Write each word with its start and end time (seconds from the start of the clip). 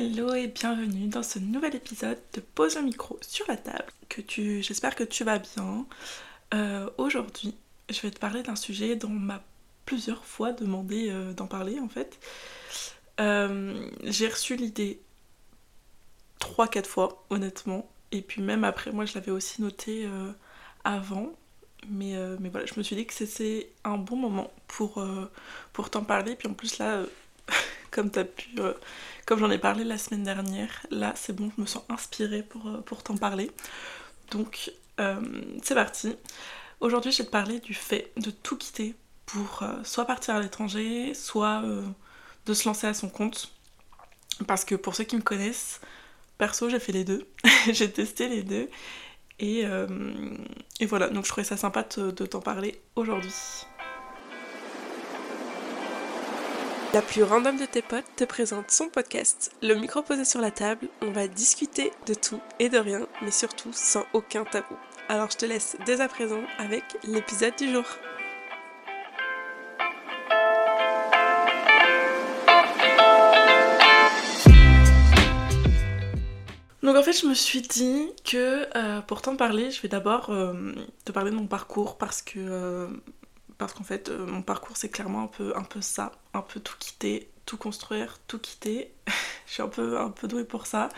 Hello 0.00 0.32
et 0.32 0.46
bienvenue 0.46 1.08
dans 1.08 1.24
ce 1.24 1.40
nouvel 1.40 1.74
épisode 1.74 2.20
de 2.32 2.40
Pose 2.40 2.76
un 2.76 2.82
micro 2.82 3.18
sur 3.20 3.44
la 3.48 3.56
table. 3.56 3.90
Que 4.08 4.20
tu, 4.20 4.62
j'espère 4.62 4.94
que 4.94 5.02
tu 5.02 5.24
vas 5.24 5.40
bien. 5.40 5.86
Euh, 6.54 6.88
aujourd'hui, 6.98 7.56
je 7.90 8.00
vais 8.02 8.12
te 8.12 8.20
parler 8.20 8.44
d'un 8.44 8.54
sujet 8.54 8.94
dont 8.94 9.08
on 9.08 9.18
m'a 9.18 9.42
plusieurs 9.86 10.24
fois 10.24 10.52
demandé 10.52 11.08
euh, 11.10 11.32
d'en 11.32 11.48
parler 11.48 11.80
en 11.80 11.88
fait. 11.88 12.16
Euh, 13.18 13.90
j'ai 14.04 14.28
reçu 14.28 14.54
l'idée 14.54 15.00
3-4 16.42 16.84
fois, 16.84 17.24
honnêtement. 17.28 17.90
Et 18.12 18.22
puis 18.22 18.40
même 18.40 18.62
après, 18.62 18.92
moi 18.92 19.04
je 19.04 19.14
l'avais 19.14 19.32
aussi 19.32 19.60
noté 19.62 20.08
avant. 20.84 21.32
Mais, 21.88 22.14
mais 22.38 22.50
voilà, 22.50 22.66
je 22.66 22.74
me 22.76 22.84
suis 22.84 22.94
dit 22.94 23.04
que 23.04 23.14
c'était 23.14 23.72
un 23.82 23.98
bon 23.98 24.14
moment 24.14 24.52
pour, 24.68 25.04
pour 25.72 25.90
t'en 25.90 26.04
parler. 26.04 26.36
Puis 26.36 26.46
en 26.46 26.54
plus 26.54 26.78
là, 26.78 27.02
comme 27.98 28.10
as 28.14 28.24
pu 28.24 28.48
comme 29.26 29.40
j'en 29.40 29.50
ai 29.50 29.58
parlé 29.58 29.82
la 29.82 29.98
semaine 29.98 30.22
dernière, 30.22 30.86
là 30.90 31.12
c'est 31.16 31.34
bon, 31.34 31.50
je 31.56 31.60
me 31.60 31.66
sens 31.66 31.82
inspirée 31.88 32.42
pour, 32.42 32.68
euh, 32.68 32.80
pour 32.80 33.02
t'en 33.02 33.16
parler. 33.16 33.50
Donc 34.30 34.72
euh, 35.00 35.20
c'est 35.64 35.74
parti. 35.74 36.16
Aujourd'hui 36.80 37.10
je 37.10 37.18
vais 37.18 37.24
te 37.26 37.30
parler 37.30 37.58
du 37.58 37.74
fait 37.74 38.12
de 38.16 38.30
tout 38.30 38.56
quitter 38.56 38.94
pour 39.26 39.64
euh, 39.64 39.82
soit 39.82 40.04
partir 40.04 40.36
à 40.36 40.40
l'étranger, 40.40 41.12
soit 41.12 41.62
de 42.46 42.54
se 42.54 42.68
lancer 42.68 42.86
à 42.86 42.94
son 42.94 43.08
compte. 43.08 43.52
Parce 44.46 44.64
que 44.64 44.76
pour 44.76 44.94
ceux 44.94 45.04
qui 45.04 45.16
me 45.16 45.22
connaissent, 45.22 45.80
perso 46.38 46.70
j'ai 46.70 46.78
fait 46.78 46.92
les 46.92 47.04
deux, 47.04 47.26
j'ai 47.72 47.90
testé 47.90 48.28
les 48.28 48.44
deux. 48.44 48.70
Et, 49.40 49.64
et, 50.80 50.86
voilà, 50.86 51.08
donc 51.10 51.24
je 51.24 51.30
trouvais 51.30 51.44
ça 51.44 51.56
sympa 51.56 51.82
de 51.96 52.26
t'en 52.26 52.40
parler 52.40 52.80
aujourd'hui. 52.96 53.34
La 56.98 57.02
plus 57.02 57.22
random 57.22 57.56
de 57.56 57.64
tes 57.64 57.80
potes 57.80 58.16
te 58.16 58.24
présente 58.24 58.72
son 58.72 58.88
podcast. 58.88 59.52
Le 59.62 59.74
micro 59.74 60.02
posé 60.02 60.24
sur 60.24 60.40
la 60.40 60.50
table, 60.50 60.88
on 61.00 61.12
va 61.12 61.28
discuter 61.28 61.92
de 62.08 62.14
tout 62.14 62.40
et 62.58 62.68
de 62.68 62.76
rien, 62.76 63.06
mais 63.22 63.30
surtout 63.30 63.72
sans 63.72 64.04
aucun 64.14 64.42
tabou. 64.42 64.74
Alors 65.08 65.30
je 65.30 65.36
te 65.36 65.46
laisse 65.46 65.76
dès 65.86 66.00
à 66.00 66.08
présent 66.08 66.42
avec 66.58 66.82
l'épisode 67.04 67.54
du 67.56 67.70
jour. 67.70 67.84
Donc 76.82 76.96
en 76.96 77.02
fait 77.04 77.12
je 77.12 77.28
me 77.28 77.34
suis 77.34 77.62
dit 77.62 78.08
que 78.24 78.66
euh, 78.76 79.00
pour 79.02 79.22
t'en 79.22 79.36
parler, 79.36 79.70
je 79.70 79.80
vais 79.82 79.88
d'abord 79.88 80.30
euh, 80.30 80.72
te 81.04 81.12
parler 81.12 81.30
de 81.30 81.36
mon 81.36 81.46
parcours 81.46 81.96
parce 81.96 82.22
que 82.22 82.40
euh, 82.40 82.88
parce 83.58 83.74
qu'en 83.74 83.84
fait 83.84 84.08
euh, 84.08 84.24
mon 84.24 84.42
parcours 84.42 84.76
c'est 84.76 84.88
clairement 84.88 85.24
un 85.24 85.26
peu, 85.26 85.54
un 85.56 85.64
peu 85.64 85.80
ça, 85.82 86.12
un 86.32 86.42
peu 86.42 86.60
tout 86.60 86.76
quitter, 86.78 87.28
tout 87.44 87.56
construire, 87.56 88.18
tout 88.26 88.38
quitter. 88.38 88.92
je 89.46 89.52
suis 89.52 89.62
un 89.62 89.68
peu, 89.68 89.98
un 90.00 90.10
peu 90.10 90.28
douée 90.28 90.44
pour 90.44 90.66
ça. 90.66 90.88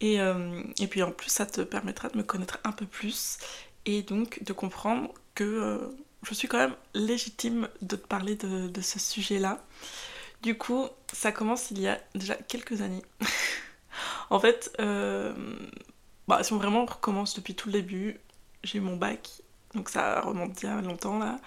Et, 0.00 0.20
euh, 0.20 0.62
et, 0.80 0.86
puis 0.88 1.02
en 1.02 1.12
plus 1.12 1.30
ça 1.30 1.46
te 1.46 1.60
permettra 1.60 2.08
de 2.08 2.16
me 2.16 2.22
connaître 2.22 2.58
un 2.64 2.72
peu 2.72 2.86
plus 2.86 3.38
et 3.86 4.02
donc 4.02 4.42
de 4.42 4.52
comprendre 4.52 5.12
que 5.34 5.44
euh, 5.44 5.78
je 6.22 6.34
suis 6.34 6.48
quand 6.48 6.58
même 6.58 6.74
légitime 6.94 7.68
de 7.82 7.96
te 7.96 8.06
parler 8.06 8.36
de, 8.36 8.80
ce 8.80 8.98
sujet-là. 8.98 9.64
Du 10.42 10.56
coup, 10.56 10.88
ça 11.12 11.32
commence 11.32 11.70
il 11.70 11.80
y 11.80 11.88
a 11.88 12.00
déjà 12.14 12.34
quelques 12.34 12.80
années. 12.80 13.02
en 14.30 14.38
fait, 14.38 14.72
bah, 16.28 16.42
si 16.44 16.52
on 16.52 16.58
vraiment 16.58 16.84
recommence 16.84 17.34
depuis 17.34 17.54
tout 17.54 17.68
le 17.68 17.72
début, 17.72 18.20
j'ai 18.62 18.78
mon 18.78 18.96
bac 18.96 19.42
donc 19.74 19.88
ça 19.88 20.20
remonte 20.20 20.60
bien 20.60 20.80
longtemps 20.82 21.18
là. 21.18 21.38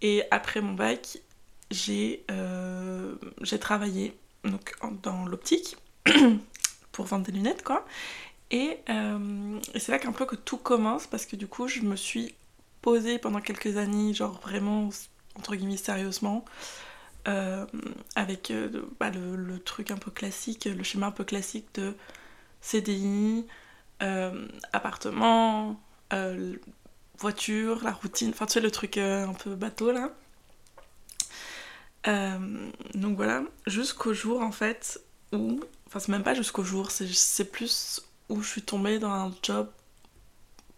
Et 0.00 0.22
après 0.30 0.60
mon 0.60 0.74
bac, 0.74 1.18
j'ai 1.70 2.24
euh, 2.30 3.14
travaillé 3.60 4.16
dans 5.02 5.26
l'optique 5.26 5.76
pour 6.92 7.06
vendre 7.06 7.26
des 7.26 7.32
lunettes 7.32 7.62
quoi. 7.62 7.84
Et, 8.50 8.78
euh, 8.88 9.58
et 9.74 9.78
c'est 9.78 9.92
là 9.92 9.98
qu'un 9.98 10.12
peu 10.12 10.24
que 10.24 10.36
tout 10.36 10.56
commence 10.56 11.06
parce 11.06 11.26
que 11.26 11.36
du 11.36 11.46
coup 11.46 11.68
je 11.68 11.80
me 11.82 11.96
suis 11.96 12.34
posée 12.80 13.18
pendant 13.18 13.40
quelques 13.40 13.76
années, 13.76 14.14
genre 14.14 14.40
vraiment 14.40 14.88
entre 15.36 15.54
guillemets 15.54 15.76
sérieusement, 15.76 16.44
euh, 17.26 17.66
avec 18.14 18.52
bah, 18.98 19.10
le, 19.10 19.36
le, 19.36 19.58
truc 19.58 19.90
un 19.90 19.98
peu 19.98 20.10
classique, 20.10 20.64
le 20.64 20.82
schéma 20.82 21.08
un 21.08 21.10
peu 21.10 21.24
classique 21.24 21.66
de 21.74 21.94
CDI, 22.62 23.44
appartement, 24.72 25.78
voiture, 27.18 27.82
la 27.82 27.92
routine, 27.92 28.30
enfin 28.30 28.46
tu 28.46 28.54
sais 28.54 28.60
le 28.60 28.70
truc 28.70 28.96
euh, 28.98 29.26
un 29.26 29.34
peu 29.34 29.54
bateau 29.54 29.92
là. 29.92 30.10
Euh, 32.06 32.70
donc 32.94 33.16
voilà, 33.16 33.42
jusqu'au 33.66 34.14
jour 34.14 34.40
en 34.40 34.52
fait 34.52 35.00
où, 35.32 35.60
enfin 35.86 35.98
c'est 35.98 36.10
même 36.10 36.22
pas 36.22 36.34
jusqu'au 36.34 36.62
jour, 36.62 36.90
c'est 36.90 37.50
plus 37.50 38.02
où 38.28 38.40
je 38.42 38.48
suis 38.48 38.62
tombée 38.62 38.98
dans 38.98 39.10
un 39.10 39.32
job 39.42 39.68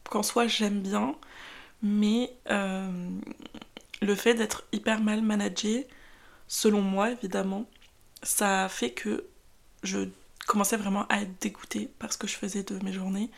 qu'en 0.09 0.23
soi 0.23 0.47
j'aime 0.47 0.81
bien, 0.81 1.15
mais 1.83 2.33
euh, 2.51 3.11
le 4.03 4.15
fait 4.15 4.35
d'être 4.35 4.65
hyper 4.73 5.01
mal 5.01 5.23
managé, 5.23 5.87
selon 6.49 6.81
moi 6.81 7.11
évidemment, 7.11 7.67
ça 8.23 8.69
fait 8.69 8.93
que 8.93 9.25
je 9.83 10.09
commençais 10.47 10.77
vraiment 10.77 11.07
à 11.09 11.21
être 11.23 11.41
dégoûtée 11.41 11.91
par 11.99 12.13
ce 12.13 12.19
que 12.19 12.27
je 12.27 12.37
faisais 12.37 12.63
de 12.63 12.83
mes 12.85 12.93
journées 12.93 13.31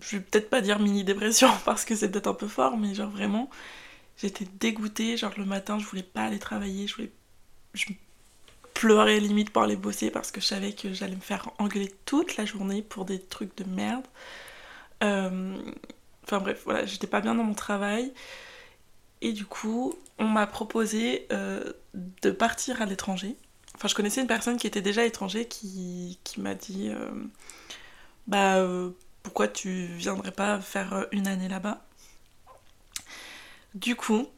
je 0.00 0.16
vais 0.16 0.22
peut-être 0.22 0.50
pas 0.50 0.60
dire 0.60 0.78
mini 0.78 1.04
dépression 1.04 1.50
parce 1.64 1.84
que 1.84 1.94
c'est 1.94 2.10
peut-être 2.10 2.28
un 2.28 2.34
peu 2.34 2.48
fort, 2.48 2.76
mais 2.76 2.94
genre 2.94 3.10
vraiment, 3.10 3.50
j'étais 4.16 4.46
dégoûtée. 4.58 5.16
Genre 5.16 5.32
le 5.36 5.44
matin, 5.44 5.78
je 5.78 5.86
voulais 5.86 6.02
pas 6.02 6.22
aller 6.22 6.38
travailler, 6.38 6.86
je 6.86 6.96
voulais. 6.96 7.12
Je 7.74 7.86
pleurais 8.74 9.20
limite 9.20 9.50
pour 9.50 9.62
aller 9.62 9.76
bosser 9.76 10.10
parce 10.10 10.30
que 10.30 10.40
je 10.40 10.46
savais 10.46 10.72
que 10.72 10.92
j'allais 10.94 11.14
me 11.14 11.20
faire 11.20 11.50
engueuler 11.58 11.92
toute 12.06 12.36
la 12.36 12.46
journée 12.46 12.82
pour 12.82 13.04
des 13.04 13.20
trucs 13.20 13.56
de 13.58 13.64
merde. 13.64 14.06
Euh, 15.02 15.54
enfin 16.24 16.38
bref, 16.38 16.62
voilà, 16.64 16.86
j'étais 16.86 17.06
pas 17.06 17.20
bien 17.20 17.34
dans 17.34 17.44
mon 17.44 17.54
travail. 17.54 18.12
Et 19.20 19.32
du 19.32 19.44
coup, 19.44 19.94
on 20.18 20.26
m'a 20.26 20.46
proposé 20.46 21.26
euh, 21.30 21.72
de 21.94 22.30
partir 22.30 22.80
à 22.80 22.86
l'étranger. 22.86 23.36
Enfin, 23.74 23.88
je 23.88 23.94
connaissais 23.94 24.22
une 24.22 24.26
personne 24.26 24.56
qui 24.56 24.66
était 24.66 24.82
déjà 24.82 25.04
étranger 25.04 25.46
qui, 25.46 26.18
qui 26.24 26.40
m'a 26.40 26.54
dit 26.54 26.88
euh, 26.90 27.10
Bah 28.26 28.64
pourquoi 29.22 29.48
tu 29.48 29.86
viendrais 29.86 30.32
pas 30.32 30.60
faire 30.60 30.92
euh, 30.94 31.04
une 31.12 31.26
année 31.28 31.48
là-bas 31.48 31.82
Du 33.74 33.96
coup, 33.96 34.28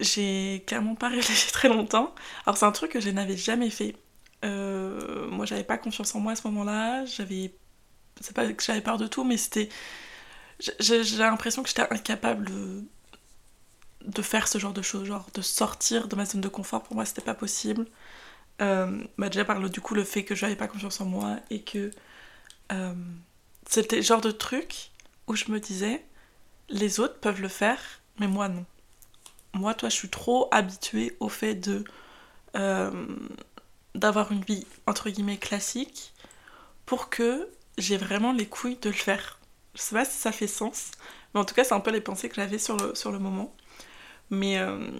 j'ai 0.00 0.64
clairement 0.66 0.94
pas 0.94 1.08
réfléchi 1.10 1.52
très 1.52 1.68
longtemps. 1.68 2.14
Alors 2.46 2.56
c'est 2.56 2.66
un 2.66 2.72
truc 2.72 2.92
que 2.92 3.00
je 3.00 3.10
n'avais 3.10 3.36
jamais 3.36 3.70
fait. 3.70 3.96
Euh, 4.44 5.28
moi 5.30 5.46
j'avais 5.46 5.64
pas 5.64 5.78
confiance 5.78 6.14
en 6.14 6.20
moi 6.20 6.32
à 6.32 6.36
ce 6.36 6.46
moment-là. 6.48 7.04
J'avais, 7.06 7.54
c'est 8.20 8.34
pas 8.34 8.50
que 8.52 8.62
j'avais 8.64 8.80
peur 8.82 8.98
de 8.98 9.06
tout, 9.06 9.24
mais 9.24 9.36
c'était, 9.36 9.68
j'ai 10.80 11.02
l'impression 11.18 11.62
que 11.62 11.68
j'étais 11.68 11.82
incapable 11.92 12.50
de... 14.06 14.22
faire 14.22 14.48
ce 14.48 14.58
genre 14.58 14.72
de 14.72 14.82
choses, 14.82 15.06
genre 15.06 15.28
de 15.34 15.42
sortir 15.42 16.08
de 16.08 16.16
ma 16.16 16.24
zone 16.24 16.40
de 16.40 16.48
confort. 16.48 16.82
Pour 16.82 16.94
moi 16.96 17.04
c'était 17.04 17.22
pas 17.22 17.34
possible. 17.34 17.86
Euh, 18.60 19.02
bah 19.18 19.28
déjà 19.28 19.44
par 19.44 19.58
le, 19.60 19.70
du 19.70 19.80
coup 19.80 19.94
le 19.94 20.04
fait 20.04 20.24
que 20.24 20.34
j'avais 20.34 20.56
pas 20.56 20.68
confiance 20.68 21.00
en 21.00 21.06
moi 21.06 21.36
et 21.50 21.62
que 21.62 21.90
c'était 23.68 23.96
le 23.96 24.02
genre 24.02 24.20
de 24.20 24.30
truc 24.30 24.90
où 25.26 25.36
je 25.36 25.50
me 25.50 25.60
disais, 25.60 26.04
les 26.68 27.00
autres 27.00 27.18
peuvent 27.20 27.40
le 27.40 27.48
faire, 27.48 27.80
mais 28.18 28.26
moi 28.26 28.48
non. 28.48 28.64
Moi, 29.54 29.74
toi, 29.74 29.90
je 29.90 29.94
suis 29.94 30.08
trop 30.08 30.48
habituée 30.50 31.16
au 31.20 31.28
fait 31.28 31.54
de 31.54 31.84
euh, 32.56 33.06
d'avoir 33.94 34.32
une 34.32 34.42
vie 34.42 34.66
entre 34.86 35.10
guillemets 35.10 35.36
classique 35.36 36.14
pour 36.86 37.10
que 37.10 37.48
j'ai 37.78 37.98
vraiment 37.98 38.32
les 38.32 38.46
couilles 38.46 38.76
de 38.76 38.88
le 38.88 38.94
faire. 38.94 39.38
Je 39.74 39.80
sais 39.82 39.94
pas 39.94 40.04
si 40.04 40.16
ça 40.18 40.32
fait 40.32 40.46
sens, 40.46 40.90
mais 41.34 41.40
en 41.40 41.44
tout 41.44 41.54
cas, 41.54 41.64
c'est 41.64 41.74
un 41.74 41.80
peu 41.80 41.90
les 41.90 42.00
pensées 42.00 42.28
que 42.28 42.36
j'avais 42.36 42.58
sur 42.58 42.76
le, 42.76 43.18
moment. 43.18 43.54
Mais, 44.30 44.58
euh, 44.58 44.90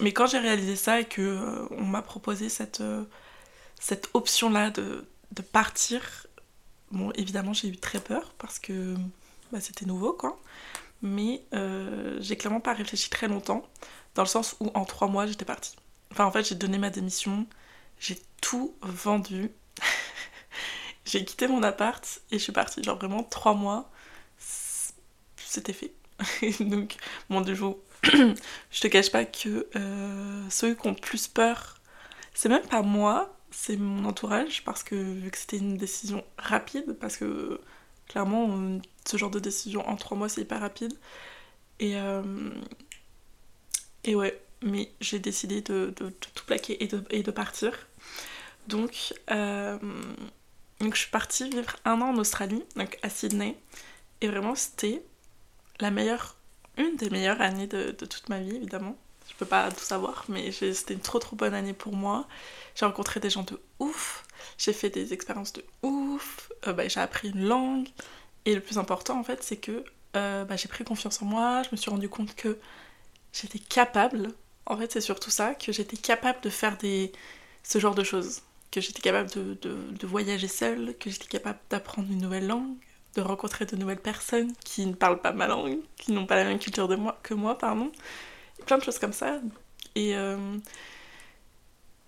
mais 0.00 0.12
quand 0.12 0.26
j'ai 0.26 0.38
réalisé 0.38 0.76
ça 0.76 1.00
et 1.00 1.04
que 1.04 1.22
euh, 1.22 1.68
m'a 1.82 2.02
proposé 2.02 2.48
cette, 2.48 2.82
option-là 4.14 4.70
de 4.70 5.42
partir 5.52 6.26
Bon, 6.90 7.10
évidemment, 7.12 7.52
j'ai 7.52 7.68
eu 7.68 7.76
très 7.76 8.00
peur 8.00 8.34
parce 8.38 8.58
que 8.58 8.94
bah, 9.52 9.60
c'était 9.60 9.86
nouveau, 9.86 10.12
quoi. 10.12 10.38
Mais 11.02 11.42
euh, 11.54 12.16
j'ai 12.20 12.36
clairement 12.36 12.60
pas 12.60 12.72
réfléchi 12.74 13.10
très 13.10 13.28
longtemps, 13.28 13.66
dans 14.14 14.22
le 14.22 14.28
sens 14.28 14.56
où 14.60 14.70
en 14.74 14.84
trois 14.84 15.08
mois, 15.08 15.26
j'étais 15.26 15.44
partie. 15.44 15.76
Enfin, 16.12 16.24
en 16.24 16.30
fait, 16.30 16.44
j'ai 16.48 16.54
donné 16.54 16.78
ma 16.78 16.90
démission, 16.90 17.46
j'ai 17.98 18.18
tout 18.40 18.74
vendu. 18.82 19.50
j'ai 21.04 21.24
quitté 21.24 21.48
mon 21.48 21.62
appart 21.62 22.20
et 22.30 22.38
je 22.38 22.42
suis 22.42 22.52
partie. 22.52 22.82
Genre 22.82 22.96
vraiment 22.98 23.22
trois 23.22 23.54
mois, 23.54 23.90
c'était 25.36 25.72
fait. 25.72 25.92
Donc, 26.60 26.96
mon 27.28 27.40
Dieu, 27.40 27.54
je 28.04 28.80
te 28.80 28.88
cache 28.88 29.10
pas 29.10 29.24
que 29.24 29.68
euh, 29.76 30.50
ceux 30.50 30.74
qui 30.74 30.86
ont 30.86 30.94
plus 30.94 31.28
peur, 31.28 31.76
c'est 32.34 32.48
même 32.48 32.66
pas 32.66 32.82
moi, 32.82 33.35
c'est 33.56 33.78
mon 33.78 34.04
entourage 34.04 34.62
parce 34.64 34.82
que 34.82 34.94
vu 34.94 35.30
que 35.30 35.38
c'était 35.38 35.56
une 35.56 35.78
décision 35.78 36.22
rapide, 36.36 36.96
parce 37.00 37.16
que 37.16 37.58
clairement 38.06 38.78
ce 39.06 39.16
genre 39.16 39.30
de 39.30 39.38
décision 39.38 39.88
en 39.88 39.96
trois 39.96 40.16
mois 40.16 40.28
c'est 40.28 40.42
hyper 40.42 40.60
rapide. 40.60 40.92
Et, 41.80 41.96
euh, 41.96 42.50
et 44.04 44.14
ouais, 44.14 44.38
mais 44.62 44.90
j'ai 45.00 45.18
décidé 45.18 45.62
de, 45.62 45.90
tout 45.96 46.44
plaquer 46.46 46.82
et 46.84 47.22
de, 47.22 47.30
partir. 47.30 47.72
Donc, 48.68 49.14
euh, 49.30 49.78
donc 50.80 50.94
je 50.94 51.00
suis 51.00 51.10
partie 51.10 51.48
vivre 51.48 51.76
un 51.84 52.00
an 52.02 52.10
en 52.10 52.18
Australie, 52.18 52.62
donc 52.76 52.98
à 53.02 53.08
Sydney. 53.08 53.56
Et 54.20 54.28
vraiment, 54.28 54.54
c'était 54.54 55.02
la 55.80 55.90
meilleure, 55.90 56.36
une 56.76 56.96
des 56.96 57.10
meilleures 57.10 57.40
années 57.40 57.66
de, 57.66 57.92
toute 57.92 58.28
ma 58.28 58.40
vie, 58.40 58.56
évidemment. 58.56 58.96
Je 59.28 59.34
peux 59.34 59.46
pas 59.46 59.70
tout 59.70 59.84
savoir, 59.84 60.24
mais 60.28 60.50
c'était 60.52 60.94
une 60.94 61.00
trop 61.00 61.18
trop 61.18 61.36
bonne 61.36 61.54
année 61.54 61.72
pour 61.72 61.94
moi. 61.94 62.26
J'ai 62.74 62.86
rencontré 62.86 63.20
des 63.20 63.30
gens 63.30 63.42
de 63.42 63.60
ouf, 63.78 64.24
j'ai 64.58 64.72
fait 64.72 64.90
des 64.90 65.12
expériences 65.12 65.52
de 65.52 65.64
ouf, 65.82 66.52
euh, 66.66 66.72
bah, 66.72 66.88
j'ai 66.88 67.00
appris 67.00 67.30
une 67.30 67.46
langue. 67.46 67.88
Et 68.44 68.54
le 68.54 68.60
plus 68.60 68.78
important, 68.78 69.18
en 69.18 69.24
fait, 69.24 69.42
c'est 69.42 69.56
que 69.56 69.84
euh, 70.16 70.44
bah, 70.44 70.56
j'ai 70.56 70.68
pris 70.68 70.84
confiance 70.84 71.20
en 71.22 71.26
moi, 71.26 71.62
je 71.64 71.68
me 71.72 71.76
suis 71.76 71.90
rendu 71.90 72.08
compte 72.08 72.34
que 72.36 72.58
j'étais 73.32 73.58
capable, 73.58 74.32
en 74.66 74.76
fait, 74.76 74.92
c'est 74.92 75.00
surtout 75.00 75.30
ça, 75.30 75.54
que 75.54 75.72
j'étais 75.72 75.96
capable 75.96 76.40
de 76.42 76.50
faire 76.50 76.76
des, 76.78 77.12
ce 77.62 77.78
genre 77.78 77.94
de 77.94 78.04
choses 78.04 78.42
que 78.70 78.80
j'étais 78.80 79.00
capable 79.00 79.30
de, 79.30 80.06
voyager 80.06 80.48
seule, 80.48 80.94
que 80.98 81.10
j'étais 81.10 81.26
capable 81.26 81.58
d'apprendre 81.70 82.08
une 82.10 82.20
nouvelle 82.20 82.46
langue, 82.46 82.76
de 83.14 83.22
rencontrer 83.22 83.64
de 83.64 83.76
nouvelles 83.76 84.00
personnes 84.00 84.52
qui 84.64 84.86
ne 84.86 84.94
parlent 84.94 85.20
pas 85.20 85.32
ma 85.32 85.46
langue, 85.46 85.78
qui 85.96 86.12
n'ont 86.12 86.26
pas 86.26 86.36
la 86.36 86.44
même 86.44 86.58
culture 86.58 86.88
de 86.88 86.98
que 87.22 87.34
moi, 87.34 87.58
pardon. 87.58 87.90
Plein 88.64 88.78
de 88.78 88.82
choses 88.82 88.98
comme 88.98 89.12
ça. 89.12 89.40
Et, 89.94 90.16
euh, 90.16 90.56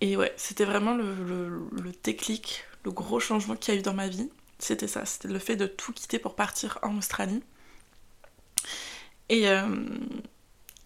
et 0.01 0.15
ouais, 0.17 0.33
c'était 0.37 0.65
vraiment 0.65 0.95
le, 0.95 1.13
le, 1.13 1.91
déclic, 2.03 2.63
le 2.85 2.91
gros 2.91 3.19
changement 3.19 3.55
qu'il 3.55 3.73
y 3.73 3.77
a 3.77 3.79
eu 3.79 3.83
dans 3.83 3.93
ma 3.93 4.07
vie. 4.07 4.29
C'était 4.59 4.87
ça, 4.87 5.05
c'était 5.05 5.27
le 5.27 5.39
fait 5.39 5.55
de 5.55 5.67
tout 5.67 5.93
quitter 5.93 6.19
pour 6.19 6.35
partir 6.35 6.79
en 6.81 6.97
Australie. 6.97 7.41
Et, 9.29 9.47
euh, 9.47 9.85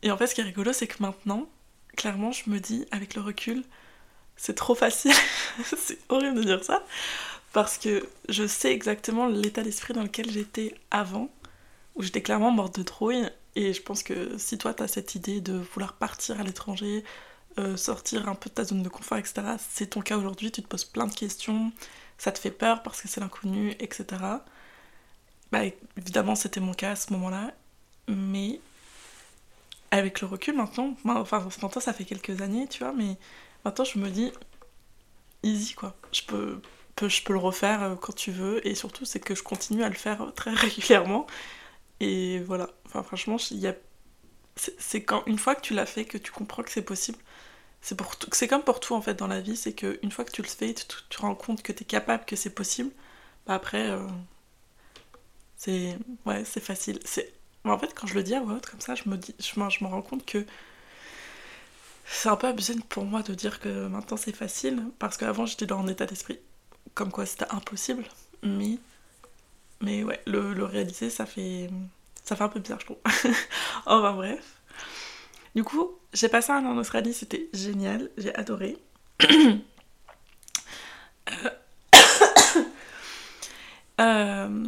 et 0.02 0.12
en 0.12 0.18
fait, 0.18 0.28
ce 0.28 0.36
qui 0.36 0.42
est 0.42 0.46
rigolo, 0.46 0.74
c'est 0.74 0.88
que 0.88 1.02
maintenant, 1.02 1.48
clairement, 1.96 2.32
je 2.32 2.50
me 2.50 2.60
dis, 2.60 2.86
avec 2.92 3.16
le 3.16 3.22
recul, 3.22 3.64
c'est 4.36 4.56
trop 4.56 4.76
facile. 4.76 5.14
c'est 5.78 6.00
horrible 6.10 6.36
de 6.36 6.44
dire 6.44 6.64
ça. 6.64 6.84
Parce 7.54 7.78
que 7.78 8.08
je 8.30 8.48
sais 8.48 8.72
exactement 8.74 9.28
l'état 9.28 9.62
d'esprit 9.62 9.94
dans 9.94 10.04
lequel 10.04 10.30
j'étais 10.32 10.76
avant, 10.92 11.30
où 11.96 12.02
j'étais 12.02 12.22
clairement 12.22 12.52
morte 12.52 12.78
de 12.80 12.84
trouille. 12.84 13.30
Et 13.56 13.74
je 13.74 13.82
pense 13.82 14.04
que 14.04 14.38
si 14.38 14.58
toi, 14.58 14.74
t'as 14.74 14.88
cette 14.88 15.16
idée 15.16 15.42
de 15.42 15.54
vouloir 15.54 15.94
partir 15.94 16.40
à 16.40 16.44
l'étranger, 16.44 17.04
euh, 17.60 17.78
sortir 17.78 18.28
un 18.28 18.36
peu 18.36 18.50
de 18.50 18.56
ta 18.56 18.64
zone 18.64 18.84
de 18.84 18.90
confort, 18.90 19.18
etc., 19.18 19.42
c'est 19.70 19.92
ton 19.92 20.02
cas 20.02 20.18
aujourd'hui, 20.18 20.52
tu 20.52 20.62
te 20.64 20.68
poses 20.68 20.86
plein 20.86 21.06
de 21.08 21.14
questions, 21.14 21.72
ça 22.18 22.32
te 22.32 22.40
fait 22.40 22.52
peur 22.52 22.84
parce 22.84 23.02
que 23.02 23.08
c'est 23.08 23.22
l'inconnu, 23.22 23.76
etc. 23.80 24.06
Bah, 25.52 25.60
évidemment, 25.98 26.36
c'était 26.36 26.60
mon 26.60 26.74
cas 26.74 26.92
à 26.92 26.96
ce 26.96 27.14
moment-là. 27.14 27.52
Mais 28.08 28.60
avec 29.92 30.22
le 30.22 30.28
recul 30.28 30.56
maintenant, 30.56 30.96
enfin, 31.06 31.48
maintenant 31.62 31.82
ça 31.82 31.94
fait 31.94 32.06
quelques 32.06 32.42
années, 32.42 32.68
tu 32.68 32.80
vois, 32.84 32.94
mais 32.94 33.18
Maintenant, 33.66 33.86
je 33.86 33.98
me 33.98 34.10
dis, 34.10 34.32
easy 35.44 35.74
quoi. 35.74 35.96
Je 36.12 36.22
peux, 36.24 36.60
je 37.02 37.24
peux 37.24 37.34
le 37.34 37.40
refaire 37.40 37.84
euh, 37.84 37.96
quand 37.96 38.14
tu 38.14 38.32
veux. 38.32 38.66
Et 38.68 38.76
surtout, 38.76 39.06
c'est 39.06 39.20
que 39.20 39.36
je 39.36 39.44
continue 39.44 39.84
à 39.84 39.90
le 39.90 39.96
faire 39.96 40.34
très 40.36 40.52
régulièrement. 40.54 41.28
Et 42.00 42.40
voilà. 42.40 42.70
Enfin, 42.86 43.04
franchement, 43.04 43.38
a... 43.38 43.74
c'est 44.56 45.04
quand 45.04 45.24
une 45.28 45.38
fois 45.38 45.56
que 45.56 45.62
tu 45.62 45.74
l'as 45.74 45.86
fait 45.86 46.06
que 46.06 46.18
tu 46.18 46.32
comprends 46.32 46.64
que 46.64 46.72
c'est 46.72 46.82
possible. 46.84 47.18
C'est 47.82 47.96
pour 47.96 48.16
c'est 48.32 48.48
comme 48.48 48.64
pour 48.64 48.80
tout 48.80 48.94
en 48.96 49.02
fait 49.02 49.16
dans 49.16 49.28
la 49.28 49.42
vie, 49.42 49.58
c'est 49.58 49.74
que 49.74 50.00
une 50.04 50.12
fois 50.12 50.26
que 50.26 50.32
tu 50.32 50.42
le 50.42 50.48
fais, 50.48 50.74
tu, 50.74 50.86
te 50.88 51.22
rends 51.22 51.36
compte 51.36 51.64
que 51.64 51.74
tu 51.74 51.84
es 51.84 51.86
capable, 51.86 52.26
que 52.26 52.36
c'est 52.36 52.50
possible. 52.52 52.92
Bah 53.48 53.56
après, 53.56 53.90
euh, 53.90 54.08
c'est 55.58 55.98
ouais, 56.26 56.46
c'est 56.46 56.60
facile. 56.62 57.00
C'est 57.06 57.34
en 57.66 57.78
fait 57.78 57.94
quand 57.94 58.08
je 58.08 58.16
le 58.16 58.24
dis 58.24 58.36
à 58.36 58.42
voix 58.42 58.60
comme 58.70 58.82
ça, 58.82 58.96
je 58.96 59.10
me 59.10 59.18
dis, 59.18 59.36
je 59.40 59.60
me 59.60 59.88
rends 59.88 60.02
compte 60.02 60.26
que 60.26 60.46
c'est 62.06 62.30
un 62.30 62.36
peu 62.36 62.48
abusé 62.48 62.76
pour 62.90 63.06
moi 63.06 63.22
de 63.24 63.34
dire 63.34 63.60
que 63.60 63.88
maintenant 63.88 64.18
c'est 64.18 64.36
facile, 64.36 64.84
parce 65.00 65.18
qu'avant 65.18 65.46
j'étais 65.46 65.66
dans 65.66 65.80
un 65.80 65.88
état 65.88 66.06
d'esprit 66.06 66.40
comme 66.94 67.12
quoi 67.12 67.26
c'était 67.26 67.50
impossible, 67.52 68.04
mais, 68.44 68.78
mais 69.84 70.04
ouais, 70.04 70.20
le, 70.26 70.64
réaliser 70.64 71.10
ça 71.10 71.26
fait, 71.26 71.70
ça 72.24 72.36
fait 72.36 72.44
un 72.44 72.50
peu 72.50 72.60
bizarre 72.60 72.80
je 72.80 72.86
trouve. 72.86 72.98
enfin 73.86 74.14
bref. 74.14 74.44
Du 75.56 75.64
coup, 75.64 75.92
j'ai 76.14 76.30
passé 76.30 76.52
un 76.52 76.66
an 76.66 76.72
en 76.72 76.78
Australie, 76.78 77.14
c'était 77.14 77.50
génial, 77.54 78.10
j'ai 78.18 78.34
adoré. 78.36 78.78
Euh, 84.00 84.66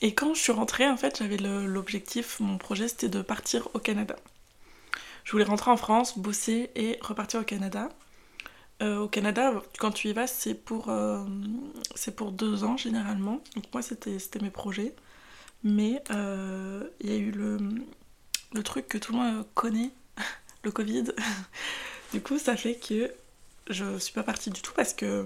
et 0.00 0.14
quand 0.14 0.32
je 0.32 0.40
suis 0.40 0.52
rentrée, 0.52 0.88
en 0.88 0.96
fait, 0.96 1.18
j'avais 1.18 1.36
l'objectif, 1.36 2.40
mon 2.40 2.56
projet 2.56 2.88
c'était 2.88 3.10
de 3.10 3.20
partir 3.20 3.68
au 3.74 3.78
Canada. 3.78 4.16
Je 5.24 5.32
voulais 5.32 5.44
rentrer 5.44 5.70
en 5.70 5.76
France, 5.76 6.18
bosser 6.18 6.70
et 6.74 6.98
repartir 7.02 7.40
au 7.40 7.44
Canada. 7.44 7.90
Euh, 8.82 8.98
au 8.98 9.08
Canada, 9.08 9.54
quand 9.78 9.90
tu 9.90 10.08
y 10.08 10.12
vas, 10.12 10.26
c'est 10.26 10.54
pour, 10.54 10.90
euh, 10.90 11.24
pour 12.14 12.32
deux 12.32 12.64
ans 12.64 12.76
généralement. 12.76 13.40
Donc 13.54 13.64
moi, 13.72 13.82
c'était 13.82 14.18
mes 14.42 14.50
projets. 14.50 14.94
Mais 15.64 16.02
euh, 16.10 16.88
il 17.00 17.10
y 17.10 17.14
a 17.14 17.16
eu 17.16 17.30
le, 17.30 17.58
le 18.52 18.62
truc 18.62 18.86
que 18.88 18.98
tout 18.98 19.12
le 19.12 19.18
monde 19.18 19.46
connaît, 19.54 19.90
le 20.62 20.70
Covid. 20.70 21.04
du 22.12 22.20
coup, 22.20 22.38
ça 22.38 22.56
fait 22.56 22.76
que 22.76 23.12
je 23.70 23.98
suis 23.98 24.12
pas 24.12 24.22
partie 24.22 24.50
du 24.50 24.60
tout 24.60 24.72
parce 24.76 24.92
que 24.92 25.24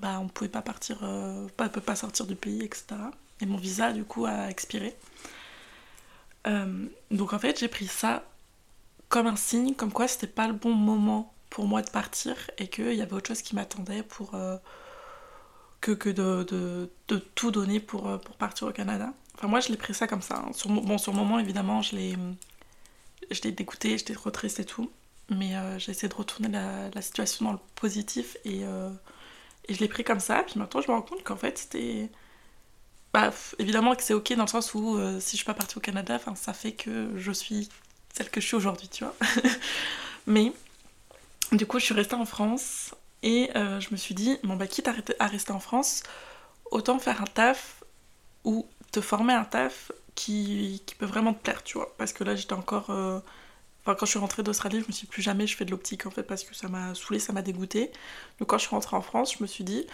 bah, 0.00 0.18
on 0.20 0.28
pouvait 0.28 0.50
pas 0.50 0.62
partir, 0.62 0.98
pas, 1.56 1.68
pas 1.68 1.96
sortir 1.96 2.26
du 2.26 2.36
pays, 2.36 2.62
etc. 2.64 2.86
Et 3.40 3.46
mon 3.46 3.58
visa, 3.58 3.92
du 3.92 4.04
coup, 4.04 4.26
a 4.26 4.48
expiré. 4.48 4.96
donc 7.10 7.32
en 7.32 7.38
fait, 7.38 7.60
j'ai 7.60 7.68
pris 7.68 7.86
ça 7.86 8.24
comme 9.08 9.26
un 9.26 9.36
signe, 9.36 9.74
comme 9.74 9.92
quoi 9.92 10.08
c'était 10.08 10.26
pas 10.26 10.48
le 10.48 10.54
bon 10.54 10.74
moment 10.74 11.35
pour 11.50 11.66
moi 11.66 11.82
de 11.82 11.90
partir 11.90 12.36
et 12.58 12.68
qu'il 12.68 12.94
y 12.94 13.02
avait 13.02 13.12
autre 13.12 13.28
chose 13.28 13.42
qui 13.42 13.54
m'attendait 13.54 14.02
pour 14.02 14.34
euh, 14.34 14.56
que, 15.80 15.92
que 15.92 16.08
de, 16.08 16.44
de, 17.08 17.18
tout 17.34 17.50
donner 17.50 17.80
pour, 17.80 18.08
euh, 18.08 18.18
pour 18.18 18.36
partir 18.36 18.68
au 18.68 18.72
Canada. 18.72 19.12
Enfin 19.34 19.48
moi 19.48 19.60
je 19.60 19.68
l'ai 19.68 19.76
pris 19.76 19.94
ça 19.94 20.06
comme 20.06 20.22
ça. 20.22 20.36
Hein. 20.46 20.52
Sur, 20.52 20.70
bon 20.70 20.98
sur 20.98 21.12
le 21.12 21.18
moment 21.18 21.38
évidemment 21.38 21.82
je 21.82 21.96
l'ai 21.96 22.16
je 23.30 23.42
l'ai 23.42 23.52
dégoûté, 23.52 23.98
j'étais 23.98 24.14
trop 24.14 24.30
triste 24.30 24.60
et 24.60 24.64
tout. 24.64 24.90
Mais 25.28 25.56
euh, 25.56 25.78
j'ai 25.78 25.90
essayé 25.90 26.08
de 26.08 26.14
retourner 26.14 26.48
la, 26.48 26.88
la, 26.90 27.02
situation 27.02 27.46
dans 27.46 27.52
le 27.52 27.58
positif 27.74 28.36
et, 28.44 28.60
et 28.60 29.74
je 29.74 29.80
l'ai 29.80 29.88
pris 29.88 30.04
comme 30.04 30.20
ça. 30.20 30.42
Puis 30.44 30.58
maintenant 30.58 30.80
je 30.80 30.88
me 30.88 30.94
rends 30.96 31.02
compte 31.02 31.24
qu'en 31.24 31.36
fait 31.36 31.58
c'était... 31.58 32.10
Bah, 33.12 33.32
évidemment 33.58 33.94
que 33.94 34.02
c'est 34.02 34.14
ok 34.14 34.34
dans 34.34 34.44
le 34.44 34.48
sens 34.48 34.74
où 34.74 34.98
si 35.20 35.32
je 35.32 35.36
suis 35.36 35.44
pas 35.44 35.54
partie 35.54 35.78
au 35.78 35.80
Canada, 35.80 36.20
ça 36.34 36.52
fait 36.52 36.72
que 36.72 37.12
je 37.16 37.32
suis 37.32 37.68
celle 38.16 38.30
que 38.30 38.40
je 38.40 38.46
suis 38.46 38.56
aujourd'hui, 38.56 38.88
tu 38.88 39.04
vois. 39.04 39.14
Mais 40.26 40.52
du 41.52 41.66
coup, 41.66 41.78
je 41.78 41.84
suis 41.84 41.94
restée 41.94 42.14
en 42.14 42.24
France 42.24 42.94
et 43.22 43.50
euh, 43.56 43.80
je 43.80 43.88
me 43.90 43.96
suis 43.96 44.14
dit, 44.14 44.38
bon 44.44 44.56
bah 44.56 44.66
quitte 44.66 44.88
à 45.18 45.26
rester 45.26 45.52
en 45.52 45.60
France, 45.60 46.02
autant 46.70 46.98
faire 46.98 47.22
un 47.22 47.26
taf 47.26 47.84
ou 48.44 48.66
te 48.92 49.00
former 49.00 49.34
un 49.34 49.44
taf 49.44 49.92
qui, 50.14 50.82
peut 50.98 51.06
vraiment 51.06 51.34
te 51.34 51.42
plaire, 51.42 51.62
tu 51.62 51.78
vois. 51.78 51.94
Parce 51.98 52.12
que 52.12 52.24
là, 52.24 52.34
j'étais 52.36 52.54
encore... 52.54 52.90
Euh, 52.90 53.20
enfin, 53.82 53.94
quand 53.94 54.06
je 54.06 54.10
suis 54.10 54.18
rentrée 54.18 54.42
d'Australie, 54.42 54.80
je 54.80 54.86
me 54.86 54.92
suis 54.92 55.06
plus 55.06 55.22
jamais 55.22 55.46
je 55.46 55.56
fais 55.56 55.64
de 55.64 55.70
l'optique 55.70 56.06
en 56.06 56.10
fait 56.10 56.22
parce 56.22 56.42
que 56.44 56.54
ça 56.54 56.68
m'a 56.68 56.94
saoulé, 56.94 57.18
ça 57.18 57.32
m'a 57.32 57.42
dégoûté. 57.42 57.92
Donc 58.38 58.48
quand 58.48 58.58
je 58.58 58.66
suis 58.66 58.74
rentrée 58.74 58.96
en 58.96 59.02
France, 59.02 59.34
je 59.36 59.42
me 59.42 59.46
suis 59.46 59.64
dit, 59.64 59.86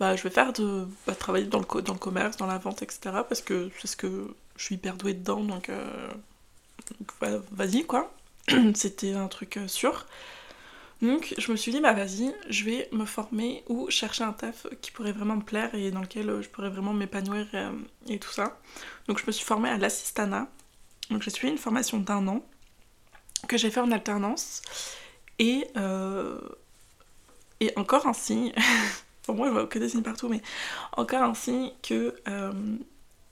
bah 0.00 0.16
je 0.16 0.22
vais 0.22 0.30
faire 0.30 0.52
de... 0.52 0.86
Bah, 1.06 1.14
travailler 1.14 1.46
dans 1.46 1.60
le, 1.60 1.64
commerce, 1.64 2.36
dans 2.36 2.46
la 2.46 2.58
vente, 2.58 2.82
etc. 2.82 3.00
Parce 3.28 3.40
que 3.40 3.70
c'est 3.80 3.86
ce 3.88 3.96
que 3.96 4.34
je 4.56 4.64
suis 4.64 4.74
hyper 4.76 4.96
douée 4.96 5.14
dedans, 5.14 5.42
donc... 5.42 5.68
Euh, 5.68 6.08
vas-y 7.52 7.84
quoi. 7.84 8.12
C'était 8.74 9.12
un 9.14 9.28
truc 9.28 9.58
sûr. 9.66 10.06
Donc 11.00 11.34
je 11.38 11.52
me 11.52 11.56
suis 11.56 11.70
dit, 11.70 11.80
bah 11.80 11.92
vas-y, 11.92 12.34
je 12.48 12.64
vais 12.64 12.88
me 12.92 13.04
former 13.04 13.62
ou 13.68 13.88
chercher 13.88 14.24
un 14.24 14.32
taf 14.32 14.66
qui 14.80 14.90
pourrait 14.90 15.12
vraiment 15.12 15.36
me 15.36 15.42
plaire 15.42 15.74
et 15.74 15.90
dans 15.90 16.00
lequel 16.00 16.28
euh, 16.28 16.42
je 16.42 16.48
pourrais 16.48 16.70
vraiment 16.70 16.92
m'épanouir 16.92 17.46
euh, 17.54 17.70
et, 18.08 18.18
tout 18.18 18.32
ça. 18.32 18.58
Donc 19.06 19.18
je 19.20 19.26
me 19.26 19.32
suis 19.32 19.44
formée 19.44 19.68
à 19.68 19.78
l'assistana. 19.78 20.48
Donc 21.10 21.22
j'ai 21.22 21.30
suivi 21.30 21.52
une 21.52 21.58
formation 21.58 21.98
d'un 21.98 22.26
an 22.26 22.44
que 23.46 23.56
j'ai 23.56 23.70
fait 23.70 23.80
en 23.80 23.92
alternance. 23.92 24.62
Et, 25.40 25.68
et 27.60 27.72
encore 27.76 28.08
un 28.08 28.12
signe, 28.12 28.52
pour 29.22 29.36
moi 29.36 29.46
je 29.46 29.52
vois 29.52 29.66
que 29.68 29.78
des 29.78 29.88
signes 29.88 30.02
partout, 30.02 30.28
mais 30.28 30.42
encore 30.96 31.22
un 31.22 31.34
signe 31.34 31.70
que 31.80 32.16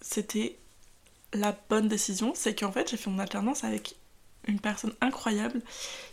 c'était 0.00 0.56
la 1.32 1.56
bonne 1.68 1.88
décision, 1.88 2.32
c'est 2.34 2.54
qu'en 2.54 2.72
fait 2.72 2.90
j'ai 2.90 2.96
fait 2.96 3.10
mon 3.10 3.18
alternance 3.18 3.64
avec 3.64 3.96
une 4.46 4.60
personne 4.60 4.92
incroyable 5.00 5.60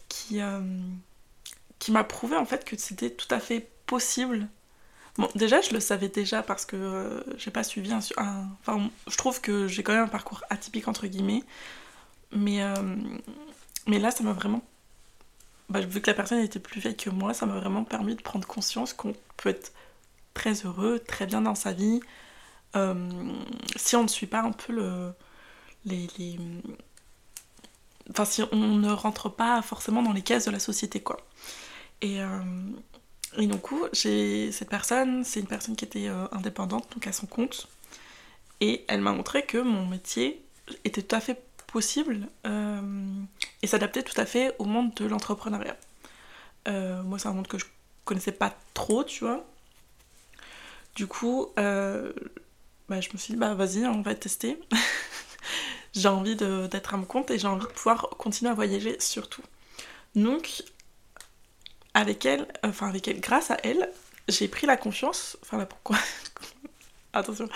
qui, 0.10 0.42
euh, 0.42 0.62
qui 1.84 1.92
m'a 1.92 2.06
prouvé 2.06 2.38
en 2.38 2.46
fait 2.46 2.63
que 2.63 2.78
c'était 2.78 3.10
tout 3.10 3.28
à 3.30 3.42
fait 3.42 3.68
possible. 3.88 4.48
Bon, 5.18 5.28
déjà 5.36 5.60
je 5.60 5.72
le 5.74 5.82
savais 5.82 6.08
déjà 6.08 6.42
parce 6.42 6.66
que 6.66 6.78
euh, 6.78 7.22
j'ai 7.38 7.52
pas 7.52 7.63
suivi 7.63 7.92
un, 7.92 8.00
Enfin, 8.62 8.90
je 9.08 9.18
trouve 9.18 9.42
que 9.42 9.68
j'ai 9.68 9.84
quand 9.84 9.92
même 9.94 10.06
un 10.06 10.08
parcours 10.08 10.44
atypique 10.50 10.88
entre 10.88 11.08
guillemets, 11.08 11.44
mais, 12.32 12.63
euh, 12.63 12.96
mais 13.88 14.00
là 14.00 14.12
ça 14.12 14.24
m'a 14.24 14.32
vraiment. 14.32 14.62
Bah, 15.70 15.82
vu 15.82 16.02
que 16.02 16.10
la 16.10 16.13
personne 16.13 16.40
était 16.40 16.60
plus 16.60 16.80
vieille 16.80 16.96
que 16.96 17.10
moi, 17.10 17.34
ça 17.34 17.46
m'a 17.46 17.60
vraiment 17.60 17.84
permis 17.84 18.16
de 18.16 18.22
prendre 18.22 18.48
conscience 18.48 18.94
qu'on 18.94 19.13
peut 19.38 19.50
être 19.50 19.74
très 20.34 20.54
heureux, 20.66 21.00
très 21.00 21.25
bien 21.25 21.42
dans 21.42 21.56
sa 21.56 21.74
vie, 21.74 22.00
euh, 22.75 23.34
si 23.75 23.96
on 23.98 24.04
ne 24.04 24.08
suit 24.08 24.28
pas 24.28 24.42
un 24.42 24.52
peu 24.52 24.74
le, 24.74 25.13
les, 25.86 26.08
Enfin, 28.10 28.25
si 28.25 28.44
on 28.52 28.58
ne 28.78 28.92
rentre 28.92 29.30
pas 29.30 29.62
forcément 29.62 30.04
dans 30.04 30.12
les 30.13 30.22
cases 30.22 30.46
de 30.46 30.52
la 30.52 30.60
société, 30.60 31.02
quoi. 31.02 31.18
Et, 32.04 32.22
euh, 32.22 32.28
et 33.40 33.50
j'ai 33.94 34.52
cette 34.52 34.70
personne, 34.70 35.24
c'est 35.24 35.40
une 35.40 35.48
personne 35.48 35.76
qui 35.76 35.86
était 35.86 36.08
indépendante, 36.32 36.88
donc 36.94 37.08
à 37.08 37.12
son 37.12 37.26
compte. 37.26 37.68
Et 38.62 38.86
elle 38.88 39.02
m'a 39.02 39.12
montré 39.12 39.44
que 39.44 39.58
mon 39.58 39.88
métier 39.88 40.46
était 40.84 41.02
tout 41.02 41.16
à 41.16 41.20
fait 41.20 41.42
possible 41.66 42.28
et 43.64 43.68
s'adaptait 43.68 44.04
tout 44.04 44.20
à 44.22 44.28
fait 44.28 44.56
au 44.60 44.66
monde 44.66 44.94
de 44.94 45.06
l'entrepreneuriat. 45.06 45.76
moi, 46.68 47.18
c'est 47.18 47.28
un 47.28 47.34
monde 47.34 47.48
que 47.48 47.58
je 47.58 47.66
connaissais 48.06 48.32
pas 48.32 48.56
trop, 48.76 49.04
tu 49.04 49.24
vois. 49.24 49.44
Du 50.96 51.08
coup, 51.08 51.48
euh, 51.58 52.14
bah, 52.88 53.02
je 53.02 53.10
me 53.14 53.18
suis 53.18 53.34
dit, 53.34 53.40
bah 53.40 53.54
vas-y, 53.56 53.86
on 53.86 54.02
va 54.02 54.14
tester. 54.16 54.60
j'ai 55.94 56.08
envie 56.08 56.36
d'être 56.36 56.94
à 56.94 56.98
mon 56.98 57.06
compte 57.06 57.32
et 57.32 57.40
j'ai 57.40 57.48
envie 57.48 57.66
de 57.66 57.72
pouvoir 57.72 58.10
continuer 58.18 58.52
à 58.52 58.54
voyager 58.54 59.00
surtout. 59.00 59.42
Donc, 60.16 60.64
avec 61.94 62.26
elle, 62.26 62.48
enfin 62.64 62.90
avec 62.90 63.08
elle, 63.08 63.20
grâce 63.20 63.52
à 63.52 63.58
elle, 63.64 63.90
j'ai 64.28 64.48
pris 64.48 64.68
la 64.68 64.78
confiance. 64.78 65.38
Enfin 65.42 65.58
là, 65.58 65.66
pourquoi 65.66 65.98
Attention. 67.14 67.48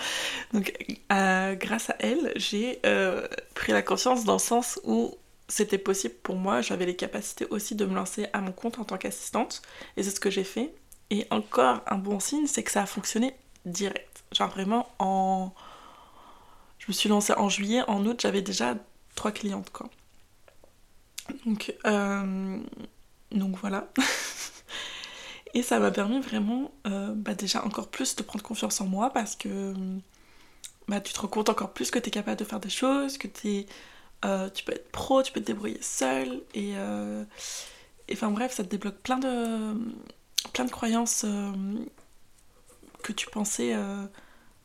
Donc, 0.53 0.73
euh, 1.11 1.55
grâce 1.55 1.89
à 1.89 1.95
elle, 1.99 2.31
j'ai 2.35 2.79
euh, 2.85 3.27
pris 3.55 3.71
la 3.71 3.81
confiance 3.81 4.23
dans 4.23 4.33
le 4.33 4.39
sens 4.39 4.79
où 4.83 5.15
c'était 5.47 5.77
possible 5.77 6.13
pour 6.21 6.35
moi, 6.35 6.61
j'avais 6.61 6.85
les 6.85 6.95
capacités 6.95 7.47
aussi 7.49 7.73
de 7.73 7.85
me 7.85 7.95
lancer 7.95 8.27
à 8.33 8.41
mon 8.41 8.51
compte 8.51 8.79
en 8.79 8.83
tant 8.83 8.97
qu'assistante, 8.97 9.61
et 9.95 10.03
c'est 10.03 10.11
ce 10.11 10.19
que 10.19 10.29
j'ai 10.29 10.43
fait. 10.43 10.73
Et 11.09 11.25
encore 11.31 11.81
un 11.87 11.97
bon 11.97 12.19
signe, 12.19 12.47
c'est 12.47 12.63
que 12.63 12.71
ça 12.71 12.83
a 12.83 12.85
fonctionné 12.85 13.33
direct. 13.65 14.23
Genre 14.31 14.49
vraiment 14.49 14.89
en... 14.99 15.51
Je 16.79 16.85
me 16.89 16.93
suis 16.93 17.09
lancée 17.09 17.33
en 17.33 17.49
juillet, 17.49 17.81
en 17.87 18.05
août, 18.05 18.19
j'avais 18.21 18.41
déjà 18.41 18.75
trois 19.15 19.31
clientes, 19.31 19.69
quoi. 19.71 19.89
Donc, 21.45 21.73
euh, 21.85 22.59
Donc 23.31 23.57
voilà. 23.57 23.87
et 25.53 25.61
ça 25.61 25.79
m'a 25.79 25.91
permis 25.91 26.19
vraiment, 26.19 26.71
euh, 26.87 27.13
bah 27.13 27.33
déjà 27.33 27.63
encore 27.65 27.89
plus 27.89 28.15
de 28.15 28.23
prendre 28.23 28.43
confiance 28.43 28.81
en 28.81 28.85
moi 28.85 29.11
parce 29.11 29.35
que 29.35 29.73
bah, 30.87 31.01
tu 31.01 31.13
te 31.13 31.19
rends 31.19 31.27
compte 31.27 31.49
encore 31.49 31.73
plus 31.73 31.91
que 31.91 31.99
tu 31.99 32.07
es 32.07 32.11
capable 32.11 32.37
de 32.37 32.45
faire 32.45 32.59
des 32.59 32.69
choses, 32.69 33.17
que 33.17 33.27
euh, 34.25 34.49
tu 34.49 34.63
peux 34.63 34.73
être 34.73 34.91
pro, 34.91 35.21
tu 35.23 35.31
peux 35.31 35.41
te 35.41 35.45
débrouiller 35.45 35.81
seul. 35.81 36.41
Euh, 36.55 37.23
et, 38.07 38.13
enfin 38.13 38.31
bref, 38.31 38.53
ça 38.53 38.63
te 38.63 38.69
débloque 38.69 38.97
plein 38.97 39.19
de, 39.19 39.73
plein 40.53 40.65
de 40.65 40.71
croyances 40.71 41.25
que 43.03 43.11
tu 43.11 43.27
pensais 43.27 43.75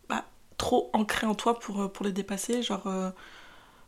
bah, 0.09 0.25
trop 0.57 0.91
ancrées 0.93 1.27
en 1.27 1.35
toi 1.35 1.59
pour, 1.59 1.93
pour 1.93 2.07
les 2.07 2.13
dépasser. 2.13 2.63
Genre, 2.63 3.13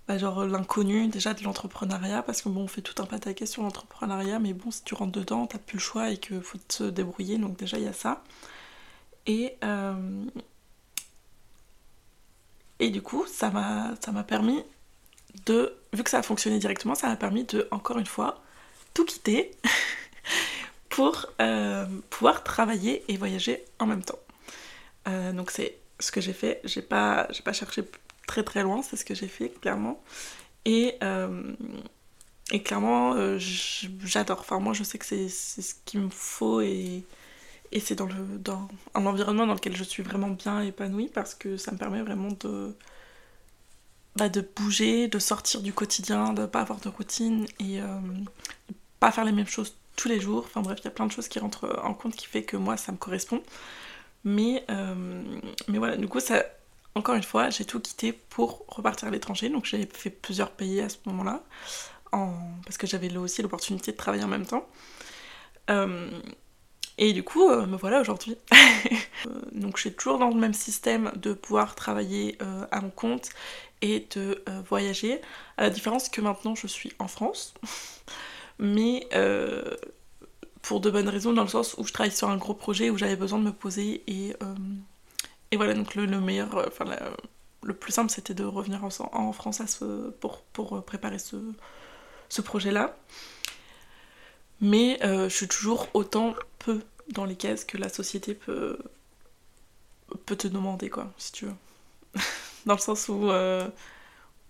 bah, 0.09 0.19
genre 0.19 0.45
l'inconnu 0.45 1.09
déjà 1.09 1.35
de 1.35 1.43
l'entrepreneuriat. 1.43 2.23
Parce 2.23 2.43
que 2.43 2.49
bon, 2.49 2.63
on 2.63 2.69
fait 2.69 2.83
tout 2.83 3.01
un 3.03 3.07
pataquès 3.07 3.51
sur 3.51 3.63
l'entrepreneuriat. 3.63 4.39
Mais 4.39 4.53
bon, 4.53 4.71
si 4.71 4.83
tu 4.85 4.95
rentres 4.95 5.13
dedans, 5.13 5.47
t'as 5.47 5.59
plus 5.59 5.77
le 5.77 5.83
choix 5.83 6.11
et 6.11 6.19
qu'il 6.19 6.43
faut 6.43 6.59
te 6.59 6.85
débrouiller. 6.85 7.39
Donc 7.39 7.57
déjà, 7.59 7.79
il 7.79 7.85
y 7.85 7.89
a 7.89 7.93
ça. 7.93 8.23
Et... 9.27 9.57
Et 12.81 12.91
du 12.91 13.03
coup, 13.03 13.25
ça 13.27 13.51
m'a 13.51 14.25
permis 14.25 14.63
de, 15.47 15.77
vu 15.93 16.05
que 16.05 16.11
ça 16.11 16.19
a 16.19 16.23
fonctionné 16.23 16.59
directement, 16.59 16.95
ça 16.95 17.09
m'a 17.09 17.17
permis 17.17 17.45
de, 17.45 17.69
encore 17.71 17.99
une 17.99 18.07
fois, 18.07 18.43
tout 18.95 19.05
quitter 19.05 19.51
pour 20.89 21.27
euh, 21.41 21.87
pouvoir 22.11 22.45
travailler 22.45 23.05
et 23.09 23.17
voyager 23.17 23.65
en 23.79 23.87
même 23.87 24.03
temps. 24.03 24.19
Euh, 25.09 25.33
donc 25.33 25.51
c'est 25.51 25.79
ce 26.01 26.13
que 26.13 26.21
j'ai 26.21 26.33
fait. 26.33 26.61
J'ai 26.65 26.83
pas, 26.83 27.27
j'ai 27.31 27.43
pas 27.43 27.53
cherché 27.53 27.83
très 28.27 28.43
très 28.45 28.63
loin, 28.63 28.83
c'est 28.83 28.97
ce 28.97 29.05
que 29.05 29.15
j'ai 29.15 29.29
fait 29.29 29.51
clairement. 29.61 30.03
Et, 30.65 30.97
euh, 31.03 31.55
et 32.53 32.63
clairement, 32.63 33.15
j'adore. 33.39 34.41
Enfin 34.41 34.61
moi, 34.61 34.73
je 34.73 34.83
sais 34.85 34.99
que 34.99 35.07
c'est, 35.07 35.29
ce 35.29 35.75
qu'il 35.85 36.01
me 36.01 36.11
faut 36.11 36.61
et, 36.61 37.05
et 37.73 37.81
c'est 37.81 37.95
dans, 37.97 38.07
le, 38.07 38.39
dans 38.39 38.69
un 38.95 39.07
environnement 39.07 39.47
dans 39.47 39.55
lequel 39.55 39.77
je 39.77 39.85
suis 39.85 40.03
vraiment 40.03 40.29
bien 40.31 40.61
épanouie 40.63 41.09
parce 41.09 41.35
que 41.35 41.57
ça 41.57 41.73
me 41.73 41.79
permet 41.79 42.03
vraiment 42.03 42.31
de 42.41 42.75
bah, 44.17 44.29
de 44.29 44.41
bouger, 44.41 45.09
de 45.09 45.19
sortir 45.19 45.61
du 45.61 45.73
quotidien, 45.73 46.33
de 46.33 46.47
pas 46.47 46.61
avoir 46.61 46.81
de 46.81 46.89
routine 46.89 47.47
et 47.59 47.81
euh, 47.81 47.99
pas 49.01 49.11
faire 49.11 49.25
les 49.25 49.33
mêmes 49.33 49.47
choses 49.49 49.75
tous 49.97 50.09
les 50.09 50.21
jours. 50.21 50.45
Enfin 50.47 50.63
bref, 50.63 50.79
il 50.81 50.85
y 50.85 50.89
a 50.89 50.91
plein 50.93 51.07
de 51.07 51.13
choses 51.13 51.29
qui 51.29 51.39
rentrent 51.41 51.81
en 51.83 51.95
compte 51.95 52.15
qui 52.15 52.27
fait 52.27 52.45
que 52.45 52.57
moi 52.57 52.77
ça 52.77 52.93
me 52.93 52.97
correspond. 52.97 53.43
Mais, 54.25 54.65
euh, 54.71 55.23
mais 55.69 55.79
voilà, 55.79 55.97
du 55.97 56.09
coup, 56.09 56.21
ça, 56.21 56.45
encore 56.95 57.15
une 57.15 57.23
fois, 57.23 57.51
j'ai 57.51 57.65
tout 57.65 57.81
quitté 57.81 58.13
pour 58.13 58.65
repartir 58.69 59.09
à 59.09 59.11
l'étranger. 59.11 59.49
Donc 59.49 59.65
j'ai 59.65 59.87
fait 59.87 60.11
plusieurs 60.11 60.51
pays 60.51 60.81
à 60.81 60.89
ce 60.89 60.97
moment-là, 61.07 61.43
parce 62.11 62.79
que 62.79 62.87
j'avais 62.87 63.15
aussi 63.17 63.43
l'opportunité 63.43 63.93
de 63.93 63.97
travailler 63.97 64.25
en 64.25 64.29
même 64.29 64.47
temps. 64.47 64.67
Euh, 65.71 66.11
et 66.97 67.13
du 67.13 67.25
coup, 67.25 67.49
euh, 67.49 67.67
me 67.67 67.77
voilà 67.77 68.01
aujourd'hui. 68.01 68.37
donc 69.53 69.77
je 69.77 69.83
suis 69.83 69.93
toujours 69.95 70.19
dans 70.19 70.29
le 70.29 70.37
même 70.37 70.55
système 70.55 71.11
de 71.17 71.33
pouvoir 71.33 71.75
travailler 71.75 72.39
à 72.71 72.81
mon 72.81 72.91
compte 72.91 73.31
et 73.85 74.09
de 74.17 74.43
euh, 74.49 74.63
voyager. 74.67 75.21
À 75.59 75.63
la 75.63 75.71
différence 75.71 76.09
que 76.09 76.21
maintenant 76.23 76.55
je 76.55 76.67
suis 76.67 76.93
en 76.99 77.07
France, 77.07 77.55
mais 78.59 79.07
euh, 79.13 79.77
pour 80.63 80.81
de 80.81 80.91
bonnes 80.91 81.09
raisons, 81.09 81.35
dans 81.35 81.43
le 81.43 81.49
sens 81.49 81.75
où 81.77 81.85
je 81.85 81.93
travaille 81.93 82.13
sur 82.13 82.31
un 82.31 82.39
gros 82.39 82.55
projet 82.55 82.89
où 82.89 82.97
j'avais 82.97 83.17
besoin 83.17 83.39
de 83.39 83.45
me 83.45 83.53
poser 83.53 84.03
et, 84.07 84.35
euh, 84.43 84.55
et 85.55 85.57
voilà, 85.57 85.75
donc 85.75 85.95
le, 85.95 86.07
meilleur, 86.21 86.67
enfin 86.67 86.85
le 87.63 87.75
plus 87.75 87.93
simple 87.93 88.11
c'était 88.11 88.35
de 88.35 88.45
revenir 88.45 88.85
en, 88.85 88.91
en 89.13 89.33
France 89.33 89.83
pour, 90.21 90.43
pour 90.53 90.85
préparer 90.85 91.19
ce, 91.19 91.37
projet-là. 92.43 92.97
Mais 94.61 94.99
je 95.03 95.29
suis 95.29 95.49
toujours 95.49 95.89
autant 95.95 96.35
peu 96.59 96.81
dans 97.09 97.25
les 97.25 97.37
cases 97.37 97.65
que 97.65 97.79
la 97.79 97.89
société 97.89 98.35
peut, 98.35 98.79
te 100.27 100.49
demander, 100.49 100.91
quoi, 100.91 101.13
si 101.19 101.33
tu 101.33 101.47
veux. 101.47 101.55
dans 102.67 102.75
le 102.75 102.81
sens 102.81 103.09
où, 103.09 103.31
euh, 103.31 103.69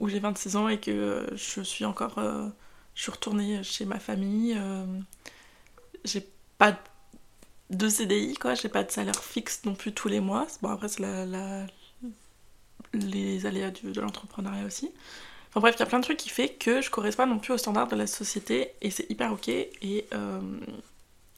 j'ai 0.06 0.20
26 0.20 0.56
ans 0.56 0.68
et 0.68 0.78
que 0.78 1.26
je 1.32 1.60
suis 1.62 1.84
encore. 1.84 2.18
Euh, 2.18 2.48
je 2.94 3.02
suis 3.02 3.10
retournée 3.10 3.62
chez 3.62 3.84
ma 3.84 3.98
famille. 3.98 4.54
Euh, 4.56 4.86
j'ai 6.04 6.26
pas 6.58 6.78
de 7.70 7.88
CDI, 7.88 8.34
quoi. 8.34 8.54
J'ai 8.54 8.68
pas 8.68 8.82
de 8.84 8.90
salaire 8.90 9.22
fixe 9.22 9.62
non 9.64 9.74
plus 9.74 9.92
tous 9.92 10.08
les 10.08 10.20
mois. 10.20 10.46
Bon, 10.62 10.70
après, 10.70 10.88
c'est 10.88 11.02
la, 11.02 11.66
les 12.92 13.46
aléas 13.46 13.70
de 13.70 14.00
l'entrepreneuriat 14.00 14.64
aussi. 14.64 14.92
Enfin 15.50 15.60
bref, 15.60 15.76
il 15.76 15.80
y 15.80 15.82
a 15.82 15.86
plein 15.86 16.00
de 16.00 16.04
trucs 16.04 16.16
qui 16.18 16.30
fait 16.30 16.48
que 16.48 16.80
je 16.80 16.90
correspond 16.90 17.26
non 17.26 17.38
plus 17.38 17.52
aux 17.52 17.58
standards 17.58 17.86
de 17.88 17.96
la 17.96 18.08
société 18.08 18.72
et 18.82 18.90
c'est 18.90 19.08
hyper 19.08 19.32
ok. 19.32 19.48
Et, 19.48 19.70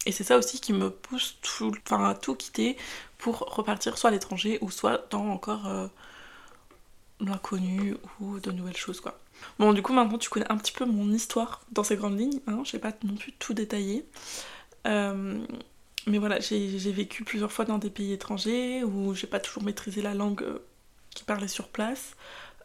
et 0.06 0.12
c'est 0.12 0.24
ça 0.24 0.38
aussi 0.38 0.58
qui 0.58 0.72
me 0.72 0.90
pousse 0.90 1.36
tout, 1.42 1.72
enfin, 1.84 2.08
à 2.08 2.14
tout 2.14 2.34
quitter 2.34 2.78
pour 3.18 3.40
repartir 3.40 3.98
soit 3.98 4.08
à 4.08 4.12
l'étranger 4.12 4.58
ou 4.62 4.70
soit 4.70 5.06
dans 5.10 5.28
encore 5.28 5.90
l'inconnu 7.20 7.96
ou 8.20 8.40
de 8.40 8.50
nouvelles 8.52 8.76
choses 8.76 9.00
quoi. 9.00 9.18
Bon 9.58 9.72
du 9.72 9.82
coup 9.82 9.92
maintenant 9.92 10.18
tu 10.18 10.30
connais 10.30 10.50
un 10.50 10.56
petit 10.56 10.72
peu 10.72 10.84
mon 10.84 11.12
histoire 11.12 11.62
dans 11.72 11.82
ces 11.82 11.96
grandes 11.96 12.18
lignes, 12.18 12.40
hein, 12.46 12.62
je 12.64 12.72
vais 12.72 12.78
pas 12.78 12.92
non 13.04 13.14
plus 13.16 13.32
tout 13.32 13.54
détailler. 13.54 14.06
Euh, 14.86 15.44
mais 16.06 16.18
voilà, 16.18 16.40
j'ai 16.40 16.92
vécu 16.92 17.24
plusieurs 17.24 17.52
fois 17.52 17.64
dans 17.64 17.78
des 17.78 17.90
pays 17.90 18.12
étrangers 18.12 18.84
où 18.84 19.14
j'ai 19.14 19.26
pas 19.26 19.40
toujours 19.40 19.62
maîtrisé 19.62 20.02
la 20.02 20.14
langue 20.14 20.42
euh, 20.42 20.58
qui 21.10 21.24
parlait 21.24 21.48
sur 21.48 21.68
place. 21.68 22.16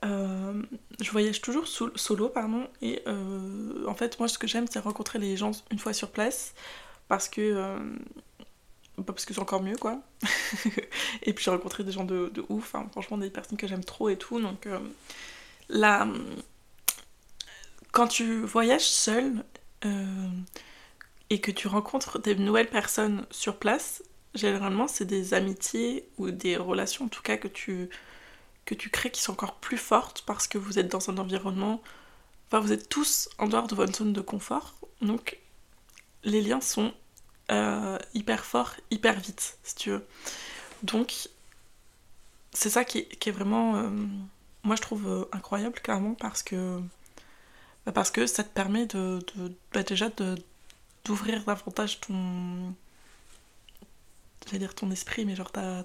Euh, 0.03 0.61
je 0.99 1.11
voyage 1.11 1.41
toujours 1.41 1.67
solo, 1.67 2.29
pardon, 2.29 2.67
et 2.81 3.03
en 3.87 3.93
fait 3.93 4.17
moi 4.17 4.27
ce 4.27 4.39
que 4.39 4.47
j'aime 4.47 4.65
c'est 4.69 4.79
rencontrer 4.79 5.19
les 5.19 5.37
gens 5.37 5.51
une 5.69 5.77
fois 5.77 5.93
sur 5.93 6.09
place 6.09 6.55
parce 7.07 7.29
que 7.29 7.77
parce 9.05 9.25
que 9.25 9.33
c'est 9.33 9.39
encore 9.39 9.61
mieux 9.61 9.77
quoi. 9.77 9.99
et 11.23 11.33
puis 11.33 11.43
j'ai 11.43 11.51
rencontré 11.51 11.83
des 11.83 11.91
gens 11.91 12.03
de, 12.03 12.31
ouf, 12.49 12.75
hein. 12.75 12.87
franchement 12.91 13.17
des 13.17 13.29
personnes 13.29 13.57
que 13.57 13.67
j'aime 13.67 13.83
trop 13.83 14.09
et 14.09 14.17
tout. 14.17 14.39
Donc 14.39 14.65
euh, 14.67 14.79
là, 15.69 16.07
quand 17.91 18.07
tu 18.07 18.41
voyages 18.41 18.87
seul 18.87 19.43
euh, 19.85 20.29
et 21.31 21.39
que 21.39 21.49
tu 21.49 21.67
rencontres 21.67 22.19
des 22.19 22.35
nouvelles 22.35 22.69
personnes 22.69 23.25
sur 23.31 23.57
place, 23.57 24.03
généralement 24.35 24.87
c'est 24.87 25.05
des 25.05 25.33
amitiés 25.33 26.07
ou 26.17 26.29
des 26.29 26.57
relations 26.57 27.05
en 27.05 27.07
tout 27.07 27.23
cas 27.23 27.37
que 27.37 27.47
tu, 27.47 27.89
que 28.65 28.75
tu 28.75 28.89
crées 28.89 29.11
qui 29.11 29.21
sont 29.21 29.31
encore 29.31 29.55
plus 29.55 29.77
fortes 29.77 30.23
parce 30.27 30.47
que 30.47 30.57
vous 30.57 30.77
êtes 30.77 30.89
dans 30.89 31.09
un 31.09 31.17
environnement, 31.17 31.81
enfin 32.47 32.59
vous 32.59 32.73
êtes 32.73 32.89
tous 32.89 33.29
en 33.39 33.47
dehors 33.47 33.67
de 33.67 33.75
votre 33.75 33.95
zone 33.95 34.13
de 34.13 34.21
confort. 34.21 34.75
Donc 35.01 35.39
les 36.23 36.41
liens 36.41 36.61
sont 36.61 36.93
euh, 37.49 37.97
hyper 38.13 38.45
fort, 38.45 38.75
hyper 38.91 39.19
vite, 39.19 39.57
si 39.63 39.75
tu 39.75 39.89
veux. 39.91 40.05
Donc, 40.83 41.29
c'est 42.53 42.69
ça 42.69 42.83
qui 42.85 42.99
est, 42.99 43.31
vraiment, 43.31 43.77
euh, 43.77 43.89
moi 44.63 44.75
je 44.75 44.81
trouve 44.81 45.07
euh, 45.07 45.25
incroyable, 45.31 45.79
clairement, 45.79 46.13
parce 46.13 46.43
que, 46.43 46.81
bah, 47.85 47.93
parce 47.93 48.11
que 48.11 48.25
ça 48.27 48.43
te 48.43 48.49
permet 48.49 48.85
de, 48.85 49.19
bah, 49.73 49.83
déjà 49.83 50.09
d'ouvrir 51.05 51.43
davantage 51.45 51.99
ton. 52.01 52.73
J'allais 54.45 54.59
dire 54.59 54.75
ton 54.75 54.91
esprit, 54.91 55.25
mais 55.25 55.35
genre, 55.35 55.51
t'as. 55.51 55.83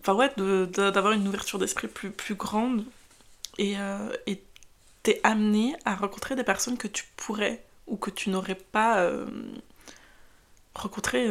Enfin, 0.00 0.14
ouais, 0.14 0.30
d'avoir 0.36 1.12
une 1.12 1.26
ouverture 1.26 1.58
d'esprit 1.58 1.88
plus, 1.88 2.10
plus 2.10 2.34
grande 2.34 2.84
et 3.58 3.76
t'es 5.02 5.20
amené 5.22 5.74
à 5.84 5.94
rencontrer 5.94 6.36
des 6.36 6.44
personnes 6.44 6.76
que 6.76 6.88
tu 6.88 7.04
pourrais 7.16 7.64
ou 7.86 7.96
que 7.96 8.10
tu 8.10 8.30
n'aurais 8.30 8.54
pas 8.54 9.10
rencontrer 10.74 11.26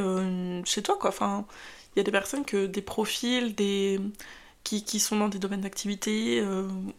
chez 0.66 0.82
toi, 0.82 0.98
quoi. 1.00 1.10
Enfin, 1.12 1.46
il 1.96 2.00
y 2.00 2.02
a 2.02 2.04
des 2.04 2.12
personnes 2.12 2.46
que 2.46 2.66
des 2.66 2.82
profils, 2.82 3.54
des 3.56 4.00
qui, 4.64 4.84
qui 4.84 5.00
sont 5.00 5.18
dans 5.18 5.30
des 5.30 5.40
domaines 5.40 5.62
d'activité 5.62 6.44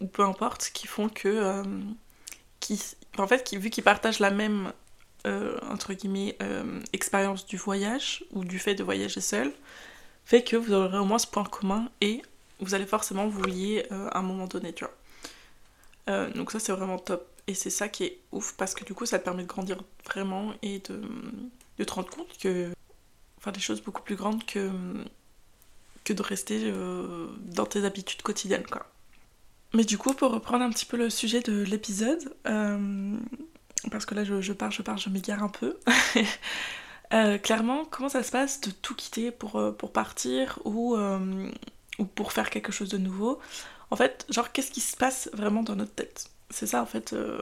ou 0.01 0.07
peu 0.07 0.23
importe, 0.23 0.71
qui 0.73 0.87
font 0.87 1.09
que 1.09 1.63
qui, 2.61 2.81
en 3.19 3.27
fait, 3.27 3.53
vu 3.55 3.71
qu'ils 3.71 3.85
partagent 3.85 4.21
la 4.21 4.31
même 4.31 4.73
entre 5.25 5.93
guillemets 5.93 6.37
expérience 6.93 7.47
du 7.47 7.57
voyage 7.57 8.25
ou 8.33 8.45
du 8.45 8.59
fait 8.59 8.75
de 8.75 8.83
voyager 8.83 9.21
seul, 9.21 9.53
fait 10.25 10.43
que 10.43 10.57
vous 10.57 10.73
aurez 10.73 10.99
au 10.99 11.05
moins 11.05 11.19
ce 11.19 11.27
point 11.27 11.45
commun 11.45 11.91
et 12.01 12.23
vous 12.61 12.75
allez 12.75 12.87
forcément 12.87 13.29
vous 13.29 13.43
lier 13.45 13.87
à 13.91 14.19
un 14.19 14.23
moment 14.23 14.47
donné, 14.47 14.73
tu 14.73 14.85
vois. 16.07 16.29
donc 16.31 16.51
ça 16.51 16.59
c'est 16.61 16.73
vraiment 16.73 16.99
top. 16.99 17.29
Et 17.49 17.55
c'est 17.55 17.71
ça 17.71 17.89
qui 17.89 18.05
est 18.05 18.19
ouf 18.31 18.53
parce 18.59 18.75
que 18.75 18.85
du 18.85 18.93
coup 18.93 19.07
ça 19.07 19.19
te 19.19 19.25
permet 19.25 19.43
de 19.43 19.49
grandir 19.49 19.79
vraiment 20.05 20.53
et 20.61 20.81
de, 20.81 21.83
te 21.83 21.93
rendre 21.93 22.11
compte 22.11 22.37
que. 22.39 22.71
Enfin 23.39 23.53
des 23.53 23.61
choses 23.61 23.81
beaucoup 23.81 24.03
plus 24.03 24.17
grandes 24.17 24.45
que, 24.45 24.71
que 26.05 26.13
de 26.13 26.23
rester 26.23 26.61
euh, 26.65 27.29
dans 27.41 27.65
tes 27.65 27.85
habitudes 27.85 28.21
quotidiennes 28.21 28.67
quoi. 28.67 28.87
Mais 29.73 29.85
du 29.85 29.97
coup 29.97 30.13
pour 30.13 30.31
reprendre 30.31 30.63
un 30.63 30.71
petit 30.71 30.85
peu 30.85 30.99
le 30.99 31.09
sujet 31.09 31.41
de 31.41 31.63
l'épisode, 31.63 32.35
euh, 32.47 33.17
parce 33.91 34.07
que 34.07 34.15
là 34.15 34.25
je, 34.25 34.53
pars, 34.53 34.71
je 34.71 34.83
pars, 34.83 34.99
je 34.99 35.09
m'égare 35.11 35.43
un 35.43 35.49
peu. 35.49 35.79
Euh, 37.15 37.39
clairement, 37.39 37.87
comment 37.87 38.11
ça 38.11 38.23
se 38.23 38.31
passe 38.31 38.61
de 38.61 38.71
tout 38.71 38.95
quitter 38.95 39.31
pour, 39.31 39.59
pour 39.79 39.93
partir 39.95 40.59
ou, 40.67 40.95
ou 40.95 42.05
pour 42.05 42.33
faire 42.33 42.51
quelque 42.51 42.71
chose 42.71 42.91
de 42.91 42.99
nouveau? 42.99 43.41
En 43.91 43.97
fait, 43.97 44.27
genre, 44.29 44.53
qu'est-ce 44.53 44.71
qui 44.71 44.81
se 44.81 44.97
passe 44.97 45.31
vraiment 45.33 45.63
dans 45.63 45.77
notre 45.77 45.95
tête? 45.95 46.31
C'est 46.51 46.67
ça 46.67 46.83
en 46.83 46.87
fait 46.87 47.13
euh, 47.13 47.41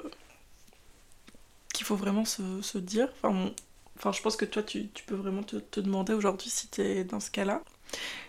qu'il 1.72 1.86
faut 1.86 1.96
vraiment 1.96 2.24
se, 2.24 2.78
dire. 2.78 3.08
Enfin, 3.22 3.52
enfin, 3.98 4.12
je 4.12 4.22
pense 4.22 4.36
que 4.36 4.44
toi, 4.44 4.62
tu, 4.62 4.88
peux 5.06 5.14
vraiment 5.14 5.42
te, 5.42 5.80
demander 5.80 6.12
aujourd'hui 6.12 6.50
si 6.50 6.68
tu 6.68 6.82
es 6.82 7.04
dans 7.04 7.20
ce 7.20 7.30
cas-là. 7.30 7.62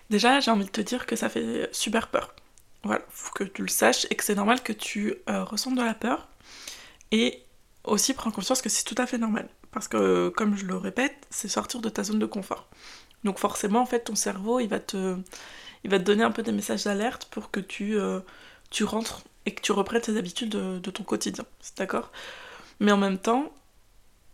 Déjà, 0.09 0.39
j'ai 0.39 0.51
envie 0.51 0.65
de 0.65 0.71
te 0.71 0.81
dire 0.81 1.05
que 1.05 1.15
ça 1.15 1.29
fait 1.29 1.69
super 1.71 2.09
peur. 2.09 2.35
Voilà, 2.83 3.03
faut 3.09 3.33
que 3.33 3.43
tu 3.43 3.63
le 3.63 3.67
saches 3.67 4.05
et 4.09 4.15
que 4.15 4.23
c'est 4.23 4.35
normal 4.35 4.61
que 4.63 4.73
tu 4.73 5.15
euh, 5.29 5.43
ressentes 5.43 5.75
de 5.75 5.81
la 5.81 5.93
peur. 5.93 6.27
Et 7.11 7.43
aussi 7.87 8.13
prends 8.13 8.31
conscience 8.31 8.61
que 8.61 8.69
c'est 8.69 8.83
tout 8.83 8.95
à 8.97 9.05
fait 9.05 9.17
normal. 9.17 9.47
Parce 9.71 9.87
que, 9.87 10.29
comme 10.29 10.55
je 10.55 10.65
le 10.65 10.75
répète, 10.75 11.27
c'est 11.29 11.47
sortir 11.47 11.81
de 11.81 11.89
ta 11.89 12.03
zone 12.03 12.19
de 12.19 12.25
confort. 12.25 12.67
Donc 13.23 13.39
forcément, 13.39 13.81
en 13.81 13.85
fait, 13.85 14.05
ton 14.05 14.15
cerveau, 14.15 14.59
il 14.59 14.67
va 14.67 14.79
te, 14.79 15.17
il 15.83 15.89
va 15.89 15.99
te 15.99 16.03
donner 16.03 16.23
un 16.23 16.31
peu 16.31 16.43
des 16.43 16.51
messages 16.51 16.83
d'alerte 16.83 17.25
pour 17.31 17.51
que 17.51 17.59
tu, 17.59 17.97
euh, 17.97 18.19
tu 18.69 18.83
rentres 18.83 19.23
et 19.45 19.53
que 19.53 19.61
tu 19.61 19.71
reprennes 19.71 20.01
tes 20.01 20.17
habitudes 20.17 20.49
de, 20.49 20.91
ton 20.91 21.03
quotidien. 21.03 21.45
C'est 21.61 21.77
d'accord? 21.77 22.11
Mais 22.79 22.91
en 22.91 22.97
même 22.97 23.17
temps, 23.17 23.51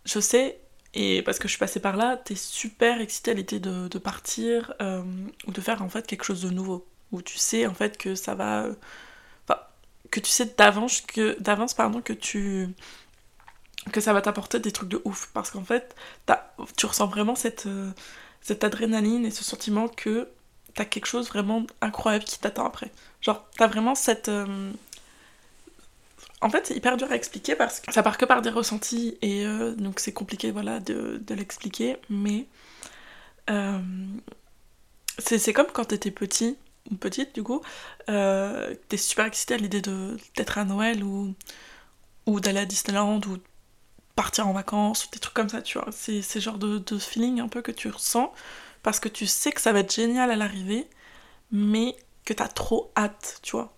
je 0.06 0.20
sais, 0.20 0.60
et 0.94 1.22
parce 1.22 1.40
que 1.40 1.48
je 1.48 1.54
suis 1.54 1.60
passée 1.60 1.80
par 1.80 1.96
là, 1.96 2.18
t'es 2.18 2.36
super 2.36 3.02
excitée 3.02 3.32
à 3.32 3.34
l'idée 3.36 3.60
de, 3.60 3.98
partir 4.00 4.74
euh, 4.82 5.04
ou 5.48 5.52
de 5.52 5.62
faire 5.62 5.82
en 5.82 5.90
fait 5.90 6.08
quelque 6.08 6.24
chose 6.24 6.42
de 6.42 6.50
nouveau. 6.50 6.86
Où 7.12 7.22
tu 7.22 7.38
sais 7.38 7.68
en 7.68 7.76
fait 7.76 7.98
que 7.98 8.16
ça 8.16 8.34
va. 8.34 8.68
Enfin, 9.48 9.60
que 10.12 10.20
tu 10.20 10.30
sais 10.32 10.52
d'avance 10.58 11.02
que, 11.02 11.40
d'avance, 11.40 11.74
pardon, 11.76 12.02
que 12.02 12.14
tu. 12.14 12.70
Que 13.92 14.02
ça 14.02 14.14
va 14.14 14.22
t'apporter 14.22 14.60
des 14.60 14.72
trucs 14.72 14.90
de 14.90 15.02
ouf. 15.06 15.30
Parce 15.34 15.52
qu'en 15.52 15.64
fait, 15.64 15.96
tu 16.78 16.86
ressens 16.86 17.08
vraiment 17.08 17.36
cette, 17.36 17.66
euh, 17.66 17.92
cette 18.42 18.64
adrénaline 18.64 19.26
et 19.26 19.32
ce 19.32 19.44
sentiment 19.44 19.88
que 19.88 20.30
t'as 20.74 20.86
quelque 20.86 21.06
chose 21.06 21.28
vraiment 21.28 21.66
incroyable 21.82 22.26
qui 22.26 22.40
t'attend 22.40 22.66
après. 22.66 22.92
Genre, 23.22 23.46
t'as 23.58 23.68
vraiment 23.68 23.96
cette. 23.96 24.30
Euh, 24.30 24.72
en 26.42 26.50
fait, 26.50 26.68
c'est 26.68 26.76
hyper 26.76 26.98
dur 26.98 27.12
à 27.12 27.16
expliquer 27.16 27.56
parce 27.56 27.80
que 27.80 27.94
ça 27.94 28.04
part 28.04 28.18
que 28.18 28.26
par 28.26 28.42
des 28.42 28.50
ressentis 28.50 29.18
et 29.22 29.46
euh, 29.46 29.74
donc 29.76 30.00
c'est 30.00 30.12
compliqué 30.12 30.52
voilà, 30.52 30.80
de, 30.80 31.22
l'expliquer, 31.30 31.98
mais 32.10 32.48
euh, 33.50 33.80
c'est 35.20 35.54
comme 35.54 35.68
quand 35.72 35.86
t'étais 35.86 36.12
petit, 36.12 36.58
ou 36.92 36.96
petite 36.96 37.34
du 37.34 37.44
coup, 37.44 37.62
t'es 38.08 38.98
super 38.98 39.26
excité 39.26 39.54
à 39.54 39.58
l'idée 39.58 39.82
d'être 40.36 40.58
à 40.58 40.66
Noël 40.66 41.02
ou, 41.04 41.34
ou 42.26 42.42
d'aller 42.42 42.60
à 42.60 42.66
Disneyland 42.66 43.22
ou 43.22 43.38
partir 44.16 44.48
en 44.48 44.54
vacances 44.54 45.10
des 45.12 45.20
trucs 45.20 45.34
comme 45.34 45.50
ça, 45.50 45.62
tu 45.62 45.78
vois. 45.80 45.90
C'est 45.92 46.22
ce 46.22 46.40
genre 46.40 46.58
de, 46.58 46.80
de 46.80 46.98
feeling 47.00 47.40
un 47.40 47.48
peu 47.48 47.62
que 47.62 47.72
tu 47.72 47.90
ressens 47.90 48.34
parce 48.84 49.00
que 49.00 49.10
tu 49.10 49.28
sais 49.28 49.52
que 49.52 49.62
ça 49.62 49.72
va 49.74 49.80
être 49.80 49.94
génial 49.94 50.32
à 50.32 50.36
l'arrivée, 50.36 50.88
mais 51.52 51.96
que 52.26 52.34
t'as 52.34 52.48
trop 52.48 52.92
hâte, 52.98 53.40
tu 53.44 53.56
vois 53.56 53.74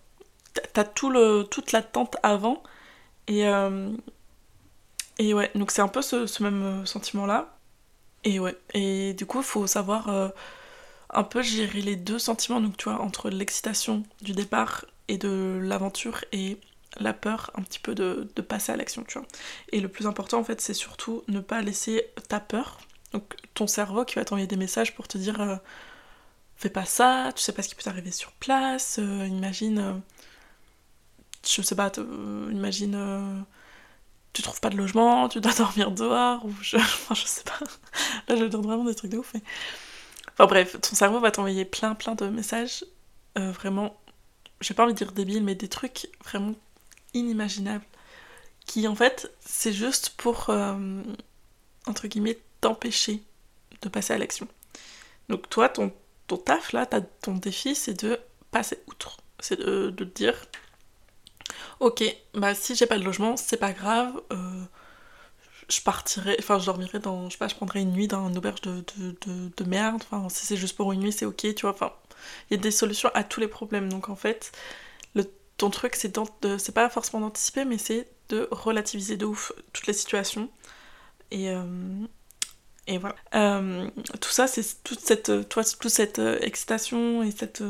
t'as 0.72 0.84
tout 0.84 1.10
le, 1.10 1.44
toute 1.44 1.72
l'attente 1.72 2.16
avant. 2.22 2.62
Et, 3.28 3.46
euh, 3.46 3.90
et 5.18 5.34
ouais, 5.34 5.50
donc 5.54 5.70
c'est 5.70 5.82
un 5.82 5.88
peu 5.88 6.02
ce, 6.02 6.42
même 6.42 6.62
euh, 6.62 6.86
sentiment-là. 6.86 7.56
Et 8.24 8.40
ouais, 8.40 8.56
et 8.74 9.14
du 9.14 9.26
coup, 9.26 9.38
il 9.38 9.44
faut 9.44 9.66
savoir 9.66 10.08
euh, 10.08 10.28
un 11.10 11.24
peu 11.24 11.42
gérer 11.42 11.80
les 11.80 11.96
deux 11.96 12.18
sentiments, 12.18 12.60
donc 12.60 12.76
tu 12.76 12.84
vois, 12.88 13.00
entre 13.00 13.30
l'excitation 13.30 14.02
du 14.22 14.32
départ 14.32 14.84
et 15.08 15.18
de 15.18 15.60
l'aventure 15.62 16.24
et 16.32 16.58
la 16.98 17.12
peur 17.12 17.50
un 17.54 17.62
petit 17.62 17.78
peu 17.78 17.94
de, 17.94 18.28
passer 18.42 18.72
à 18.72 18.76
l'action, 18.76 19.04
tu 19.06 19.18
vois. 19.18 19.26
Et 19.72 19.80
le 19.80 19.88
plus 19.88 20.06
important, 20.06 20.38
en 20.38 20.44
fait, 20.44 20.60
c'est 20.60 20.74
surtout 20.74 21.22
ne 21.28 21.40
pas 21.40 21.62
laisser 21.62 22.04
ta 22.28 22.40
peur, 22.40 22.78
donc 23.12 23.34
ton 23.54 23.66
cerveau 23.66 24.04
qui 24.04 24.16
va 24.16 24.24
t'envoyer 24.24 24.46
des 24.46 24.56
messages 24.56 24.94
pour 24.94 25.08
te 25.08 25.18
dire 25.18 25.60
fais 26.56 26.70
pas 26.70 26.84
ça, 26.84 27.32
tu 27.34 27.42
sais 27.42 27.52
pas 27.52 27.62
ce 27.62 27.68
qui 27.68 27.74
peut 27.74 27.82
t'arriver 27.82 28.10
sur 28.10 28.32
place, 28.32 28.98
imagine 28.98 30.02
je 31.54 31.62
sais 31.62 31.74
pas, 31.74 31.92
euh, 31.98 32.48
imagine, 32.52 32.94
euh, 32.94 33.40
tu 34.32 34.42
trouves 34.42 34.60
pas 34.60 34.70
de 34.70 34.76
logement, 34.76 35.28
tu 35.30 35.40
dois 35.40 35.52
dormir 35.52 35.90
dehors, 35.90 36.44
ou 36.44 36.52
je, 36.62 36.76
sais 36.78 37.44
pas. 37.44 37.58
Là, 38.28 38.36
je 38.36 38.44
donne 38.44 38.62
vraiment 38.62 38.84
des 38.84 38.94
trucs 38.94 39.10
de 39.10 39.18
ouf. 39.18 39.34
Enfin 40.32 40.46
bref, 40.46 40.76
ton 40.80 40.94
cerveau 40.94 41.20
va 41.20 41.30
t'envoyer 41.30 41.64
plein, 41.64 41.94
plein 41.94 42.14
de 42.14 42.26
messages, 42.26 42.84
euh, 43.38 43.52
vraiment, 43.52 43.96
j'ai 44.60 44.74
pas 44.74 44.84
envie 44.84 44.92
de 44.92 44.98
dire 44.98 45.12
débiles, 45.12 45.44
mais 45.44 45.54
des 45.54 45.68
trucs 45.68 46.08
vraiment 46.24 46.54
inimaginables, 47.14 47.84
qui 48.66 48.88
en 48.88 48.94
fait, 48.94 49.32
c'est 49.40 49.72
juste 49.72 50.10
pour, 50.16 50.50
entre 51.86 52.06
guillemets, 52.08 52.38
t'empêcher 52.60 53.22
de 53.82 53.88
passer 53.88 54.12
à 54.12 54.18
l'action. 54.18 54.48
Donc 55.28 55.48
toi, 55.48 55.68
ton, 55.68 55.92
ton 56.26 56.36
taf, 56.36 56.72
là, 56.72 56.86
ton 56.86 57.34
défi, 57.34 57.74
c'est 57.74 58.02
de 58.04 58.18
passer 58.50 58.82
outre. 58.86 59.18
C'est 59.40 59.58
de, 59.58 59.90
de 59.90 60.04
te 60.04 60.16
dire, 60.16 60.34
ok, 61.80 62.02
bah 62.34 62.54
si 62.54 62.74
j'ai 62.74 62.86
pas 62.86 62.98
de 62.98 63.04
logement, 63.04 63.36
c'est 63.36 63.56
pas 63.56 63.72
grave. 63.72 64.20
Euh, 64.32 64.64
je 65.68 65.80
partirai, 65.80 66.36
enfin 66.38 66.58
je 66.58 66.66
dormirai 66.66 66.98
dans, 67.00 67.26
je 67.26 67.32
sais 67.32 67.38
pas, 67.38 67.48
je 67.48 67.54
prendrai 67.54 67.80
une 67.82 67.92
nuit 67.92 68.08
dans 68.08 68.28
une 68.28 68.38
auberge 68.38 68.60
de, 68.62 68.84
de, 68.96 69.64
merde. 69.64 70.02
Enfin, 70.10 70.28
si 70.28 70.46
c'est 70.46 70.56
juste 70.56 70.76
pour 70.76 70.92
une 70.92 71.00
nuit, 71.00 71.12
c'est 71.12 71.26
ok, 71.26 71.54
tu 71.54 71.62
vois. 71.62 71.70
Enfin, 71.72 71.92
il 72.50 72.56
y 72.56 72.60
a 72.60 72.62
des 72.62 72.70
solutions 72.70 73.10
à 73.14 73.24
tous 73.24 73.40
les 73.40 73.48
problèmes. 73.48 73.88
Donc 73.88 74.08
en 74.08 74.16
fait, 74.16 74.52
ton 75.56 75.70
truc, 75.70 75.96
c'est 75.96 76.18
c'est 76.58 76.74
pas 76.74 76.88
forcément 76.90 77.20
d'anticiper, 77.20 77.64
mais 77.64 77.78
c'est 77.78 78.08
de 78.28 78.48
relativiser 78.50 79.16
de 79.16 79.26
ouf 79.26 79.52
toutes 79.72 79.86
les 79.86 79.92
situations. 79.92 80.50
Et, 81.30 81.50
euh, 81.50 81.64
et 82.86 82.98
voilà. 82.98 83.16
Euh, 83.34 83.88
tout 84.20 84.30
ça, 84.30 84.46
c'est 84.46 84.82
toute 84.84 85.00
cette, 85.00 85.48
toi, 85.48 85.64
toute 85.64 85.90
cette 85.90 86.18
excitation 86.18 87.22
et 87.22 87.30
cette, 87.30 87.62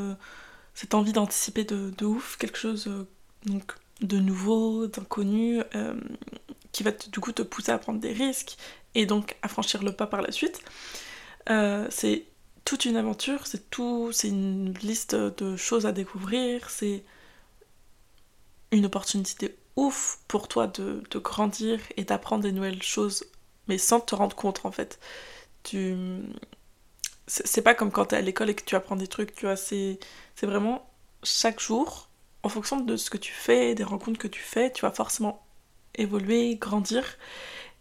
cette 0.74 0.94
envie 0.94 1.12
d'anticiper 1.12 1.64
de, 1.64 1.90
de, 1.96 2.04
ouf, 2.04 2.36
quelque 2.38 2.58
chose 2.58 2.88
donc 3.46 3.74
de 4.00 4.18
nouveau, 4.18 4.86
d'inconnu, 4.86 5.62
euh, 5.74 5.94
qui 6.72 6.82
va 6.82 6.90
du 6.90 7.20
coup 7.20 7.32
te 7.32 7.42
pousser 7.42 7.72
à 7.72 7.78
prendre 7.78 8.00
des 8.00 8.12
risques 8.12 8.56
et 8.94 9.06
donc 9.06 9.36
à 9.42 9.48
franchir 9.48 9.82
le 9.82 9.92
pas 9.92 10.06
par 10.06 10.22
la 10.22 10.32
suite. 10.32 10.60
Euh, 11.48 11.86
c'est 11.90 12.24
toute 12.64 12.84
une 12.84 12.96
aventure, 12.96 13.46
c'est 13.46 13.70
tout, 13.70 14.10
c'est 14.12 14.28
une 14.28 14.74
liste 14.82 15.14
de 15.14 15.56
choses 15.56 15.86
à 15.86 15.92
découvrir, 15.92 16.68
c'est 16.68 17.04
une 18.72 18.86
opportunité 18.86 19.56
ouf 19.76 20.20
pour 20.28 20.48
toi 20.48 20.66
de, 20.66 21.02
grandir 21.16 21.80
et 21.96 22.04
d'apprendre 22.04 22.42
des 22.42 22.52
nouvelles 22.52 22.82
choses, 22.82 23.24
mais 23.68 23.78
sans 23.78 24.00
te 24.00 24.14
rendre 24.14 24.36
compte 24.36 24.64
en 24.64 24.72
fait. 24.72 24.98
Tu... 25.62 25.96
C'est 27.28 27.62
pas 27.62 27.74
comme 27.74 27.90
quand 27.90 28.06
t'es 28.06 28.16
à 28.16 28.20
l'école 28.20 28.50
et 28.50 28.54
que 28.54 28.64
tu 28.64 28.76
apprends 28.76 28.96
des 28.96 29.08
trucs, 29.08 29.34
tu 29.34 29.46
vois, 29.46 29.56
c'est 29.56 29.98
vraiment 30.42 30.88
chaque 31.24 31.60
jour 31.60 32.08
en 32.44 32.48
fonction 32.48 32.80
de 32.80 32.96
ce 32.96 33.10
que 33.10 33.16
tu 33.18 33.32
fais, 33.32 33.74
des 33.74 33.82
rencontres 33.82 34.18
que 34.18 34.28
tu 34.28 34.40
fais, 34.40 34.72
tu 34.72 34.82
vas 34.82 34.92
forcément 34.92 35.44
évoluer, 35.96 36.56
grandir. 36.56 37.04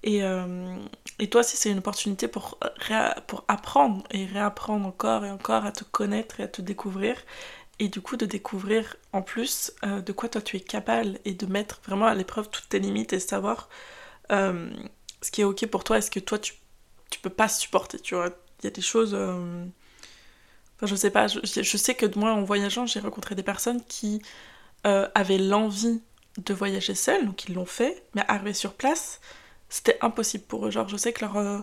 Et, 0.04 0.24
euh, 0.24 0.78
et 1.20 1.30
toi 1.30 1.42
aussi, 1.42 1.58
c'est 1.58 1.72
une 1.72 1.80
opportunité 1.80 2.28
pour, 2.28 2.60
pour 3.28 3.46
apprendre 3.48 4.04
et 4.12 4.26
réapprendre 4.26 4.86
encore 4.88 5.26
et 5.26 5.32
encore 5.32 5.66
à 5.66 5.72
te 5.72 5.84
connaître 5.84 6.40
et 6.40 6.44
à 6.44 6.48
te 6.48 6.62
découvrir. 6.62 7.18
Et 7.80 7.90
du 7.90 8.02
coup, 8.02 8.18
de 8.18 8.26
découvrir 8.26 8.96
en 9.12 9.22
plus 9.22 9.74
euh, 9.84 10.02
de 10.02 10.12
quoi 10.14 10.30
toi 10.30 10.42
tu 10.42 10.58
es 10.58 10.62
capable 10.62 11.20
et 11.26 11.34
de 11.34 11.46
mettre 11.46 11.82
vraiment 11.86 12.06
à 12.06 12.16
l'épreuve 12.16 12.50
toutes 12.50 12.70
tes 12.70 12.80
limites 12.80 13.14
et 13.14 13.20
savoir 13.20 13.70
euh, 14.32 14.70
ce 15.22 15.32
qui 15.32 15.42
est 15.42 15.44
ok 15.44 15.66
pour 15.68 15.84
toi 15.84 15.98
et 15.98 16.02
ce 16.02 16.10
que 16.10 16.20
toi 16.20 16.40
tu, 16.40 16.54
tu 17.12 17.20
peux 17.20 17.30
pas 17.30 17.50
supporter. 17.50 18.00
Tu 18.00 18.16
vois, 18.16 18.30
il 18.62 18.66
y 18.66 18.68
a 18.68 18.72
des 18.72 18.82
choses. 18.82 19.14
Enfin, 20.76 20.88
je 20.88 20.96
sais 20.96 21.10
pas, 21.10 21.28
je, 21.28 21.78
sais 21.78 21.96
que 21.96 22.06
moi 22.20 22.34
en 22.34 22.44
voyageant, 22.44 22.86
j'ai 22.86 23.00
rencontré 23.00 23.34
des 23.34 23.44
personnes 23.44 23.82
qui 23.86 24.22
euh, 24.86 25.08
avaient 25.16 25.38
l'envie 25.38 26.02
de 26.38 26.54
voyager 26.54 26.96
seuls, 26.96 27.26
donc 27.26 27.46
ils 27.46 27.56
l'ont 27.56 27.66
fait, 27.66 28.04
mais 28.14 28.24
arriver 28.28 28.54
sur 28.54 28.74
place, 28.74 29.22
c'était 29.70 29.98
impossible 30.02 30.44
pour 30.46 30.68
eux. 30.68 30.72
Genre, 30.72 30.90
je 30.90 30.98
sais 30.98 31.14
que 31.14 31.24
leur, 31.24 31.38
euh, 31.38 31.60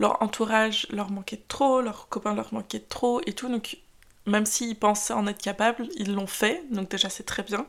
entourage 0.00 0.86
leur 0.90 1.10
manquait 1.10 1.42
trop, 1.48 1.80
leurs 1.80 2.08
copains 2.08 2.34
leur 2.34 2.54
manquaient 2.54 2.80
trop 2.80 3.20
et 3.26 3.32
tout. 3.32 3.48
Même 4.26 4.46
s'ils 4.46 4.78
pensaient 4.78 5.14
en 5.14 5.26
être 5.26 5.40
capables, 5.42 5.88
ils 5.96 6.14
l'ont 6.14 6.26
fait, 6.26 6.64
donc 6.70 6.90
déjà 6.90 7.08
c'est 7.08 7.24
très 7.24 7.42
bien. 7.42 7.66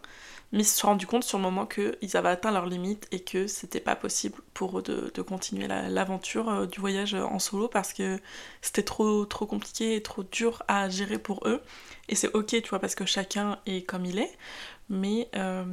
Mais 0.52 0.60
ils 0.60 0.66
se 0.66 0.78
sont 0.78 0.88
rendus 0.88 1.08
compte 1.08 1.24
sur 1.24 1.39
le 1.39 1.44
moment 1.44 1.66
qu'ils 1.66 2.16
avaient 2.16 2.30
atteint 2.30 2.52
leurs 2.52 2.68
limites 2.68 3.08
et 3.12 3.22
que 3.22 3.48
c'était 3.48 3.80
pas 3.80 3.96
possible 3.96 4.39
pour 4.54 4.78
eux 4.78 4.84
de, 4.84 5.22
continuer 5.24 5.68
l'aventure 5.68 6.48
euh, 6.48 6.66
du 6.68 6.80
voyage 6.80 7.16
en 7.16 7.39
solo 7.39 7.68
parce 7.68 7.92
que 7.92 8.20
c'était 8.62 8.84
trop, 8.84 9.26
trop 9.26 9.48
compliqué 9.48 9.96
et 9.96 10.04
trop 10.04 10.22
dur 10.22 10.62
à 10.68 10.89
gérer 10.89 11.18
pour 11.18 11.48
eux. 11.48 11.60
Et 12.08 12.13
c'est 12.13 12.32
ok, 12.36 12.62
tu 12.62 12.70
vois, 12.70 12.78
parce 12.78 12.94
que 12.94 13.06
chacun 13.06 13.58
est 13.66 13.82
comme 13.82 14.06
il 14.06 14.20
est, 14.20 14.38
mais. 14.89 15.28
Euh, 15.36 15.63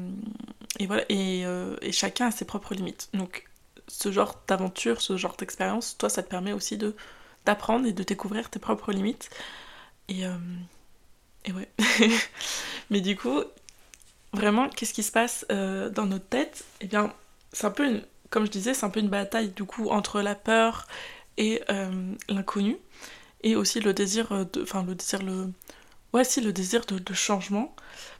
et 0.79 0.87
voilà, 0.87 1.05
euh, 1.11 1.77
et, 1.83 1.93
chacun 1.93 2.29
a 2.29 2.31
ses 2.31 2.47
propres 2.47 2.75
limites. 2.75 3.11
Donc 3.13 3.49
ce 3.87 4.11
genre 4.13 4.41
d'aventure, 4.49 5.03
ce 5.03 5.17
genre 5.17 5.37
d'expérience, 5.37 5.99
toi 5.99 6.09
ça 6.09 6.23
te 6.23 6.29
permet 6.31 6.53
aussi 6.53 6.79
d'apprendre 7.45 7.87
et 7.87 7.93
de 7.93 8.03
découvrir 8.03 8.49
tes 8.49 8.59
propres 8.59 8.93
limites. 8.93 9.31
Et, 10.11 10.25
et 11.47 11.53
ouais. 11.53 11.69
mais 12.91 13.01
du 13.01 13.17
coup, 13.17 13.43
vraiment, 14.33 14.69
qu'est-ce 14.69 14.95
qui 14.95 15.03
se 15.03 15.13
passe 15.13 15.47
euh, 15.51 15.91
dans 15.91 16.07
notre 16.07 16.27
tête? 16.27 16.65
Eh 16.81 16.87
bien, 16.87 17.13
c'est 17.53 17.67
un 17.67 17.71
peu 17.71 17.87
une, 17.87 18.03
comme 18.31 18.47
je 18.47 18.51
disais, 18.51 18.75
c'est 18.75 18.85
un 18.85 18.91
peu 18.91 19.01
une 19.01 19.09
bataille 19.09 19.49
du 19.49 19.65
coup 19.65 19.89
entre 19.91 20.21
la 20.21 20.35
peur 20.35 20.87
et 21.37 21.63
euh, 21.71 22.15
l'inconnu, 22.29 22.77
et 23.43 23.57
aussi 23.57 23.81
le 23.81 23.93
désir 23.93 24.33
euh, 24.33 24.45
de, 24.53 24.63
enfin 24.63 24.85
le 24.85 24.95
désir 24.95 25.23
le, 25.23 25.51
ouais 26.13 26.23
le 26.43 26.53
désir 26.53 26.85
de, 26.87 27.15
changement, 27.15 27.75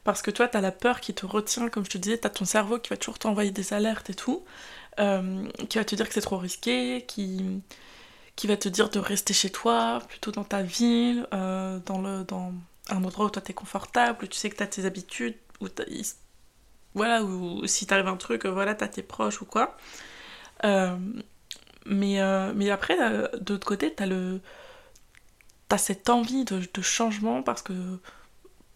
parce 0.05 0.23
que 0.23 0.31
toi 0.31 0.49
t'as 0.49 0.61
la 0.61 0.73
peur 0.73 1.01
qui 1.01 1.15
te 1.15 1.27
retient, 1.27 1.69
comme 1.69 1.85
je 1.85 1.91
te 1.91 1.99
disais, 1.99 2.19
t'as 2.19 2.31
ton 2.31 2.45
cerveau 2.45 2.79
qui 2.79 2.91
va 2.91 2.97
toujours 2.97 3.19
t'envoyer 3.19 3.51
des 3.51 3.73
alertes 3.73 4.11
et 4.11 4.15
tout, 4.15 4.45
qui 4.97 5.79
va 5.79 5.85
te 5.85 5.95
dire 5.95 6.09
que 6.09 6.15
c'est 6.15 6.21
trop 6.21 6.39
risqué, 6.39 7.05
qui 7.07 7.63
qui 8.37 8.47
va 8.47 8.57
te 8.57 8.69
dire 8.69 8.91
de 8.91 8.99
rester 8.99 9.35
chez 9.35 9.51
toi, 9.51 10.01
plutôt 10.09 10.33
dans 10.33 10.45
ta 10.45 10.63
ville, 10.63 11.27
dans 11.33 12.01
le 12.03 12.25
dans 12.25 12.53
un 12.89 13.05
endroit 13.05 13.27
où 13.27 13.31
toi 13.31 13.43
t'es 13.43 13.55
confortable, 13.55 14.25
où 14.25 14.27
tu 14.27 14.39
sais 14.39 14.51
que 14.51 14.57
t'as 14.57 14.67
tes 14.67 14.85
habitudes, 14.87 15.37
où 15.61 15.69
voilà, 16.95 17.23
ou 17.23 17.67
si 17.67 17.87
t'arrive 17.87 18.09
un 18.09 18.17
truc, 18.17 18.47
voilà, 18.47 18.75
t'as 18.75 18.89
tes 18.89 19.03
proches 19.03 19.43
ou 19.43 19.45
quoi. 19.45 19.77
Euh, 20.65 20.97
mais, 21.87 22.21
euh, 22.21 22.73
après, 22.73 22.99
euh, 23.01 23.29
de 23.41 23.55
l'autre 23.55 23.67
côté, 23.67 23.95
t'as 23.95 24.07
le. 24.07 24.41
T'as 25.69 25.79
cette 25.79 26.11
envie 26.11 26.45
de, 26.45 26.83
changement 26.83 27.43
parce 27.43 27.63
que. 27.63 27.73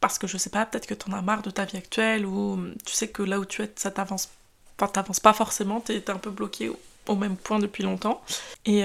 Parce 0.00 0.18
que 0.18 0.26
je 0.26 0.36
sais 0.38 0.50
pas, 0.50 0.66
peut-être 0.66 0.86
que 0.86 0.94
t'en 0.94 1.12
as 1.12 1.22
marre 1.22 1.42
de 1.42 1.50
ta 1.50 1.64
vie 1.64 1.78
actuelle 1.78 2.26
ou 2.26 2.62
tu 2.84 2.92
sais 2.94 3.08
que 3.08 3.22
là 3.22 3.40
où 3.40 3.44
tu 3.46 3.62
es, 3.62 3.72
ça 3.76 3.90
t'avance. 3.90 4.30
Pas 4.76 5.32
forcément, 5.32 5.80
t'es 5.80 6.10
un 6.10 6.18
peu 6.18 6.30
bloqué 6.30 6.70
au, 7.08 7.16
même 7.16 7.36
point 7.36 7.58
depuis 7.58 7.82
longtemps. 7.82 8.22
Et, 8.66 8.82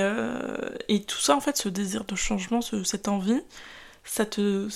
et 0.88 1.03
tout 1.03 1.19
ça, 1.19 1.36
en 1.36 1.41
fait, 1.41 1.58
ce 1.58 1.69
désir 1.69 2.03
de 2.05 2.15
changement, 2.15 2.62
cette 2.62 3.08
envie, 3.08 3.41
ça 4.03 4.25
te, 4.25 4.67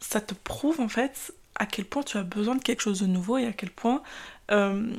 ça 0.00 0.20
te 0.20 0.34
prouve 0.34 0.80
en 0.80 0.88
fait 0.88 1.32
à 1.54 1.66
quel 1.66 1.84
point 1.84 2.02
tu 2.02 2.18
as 2.18 2.22
besoin 2.22 2.56
de 2.56 2.62
quelque 2.62 2.80
chose 2.80 3.00
de 3.00 3.06
nouveau 3.06 3.38
et 3.38 3.46
à 3.46 3.52
quel 3.52 3.70
point 3.70 4.02
euh, 4.50 4.92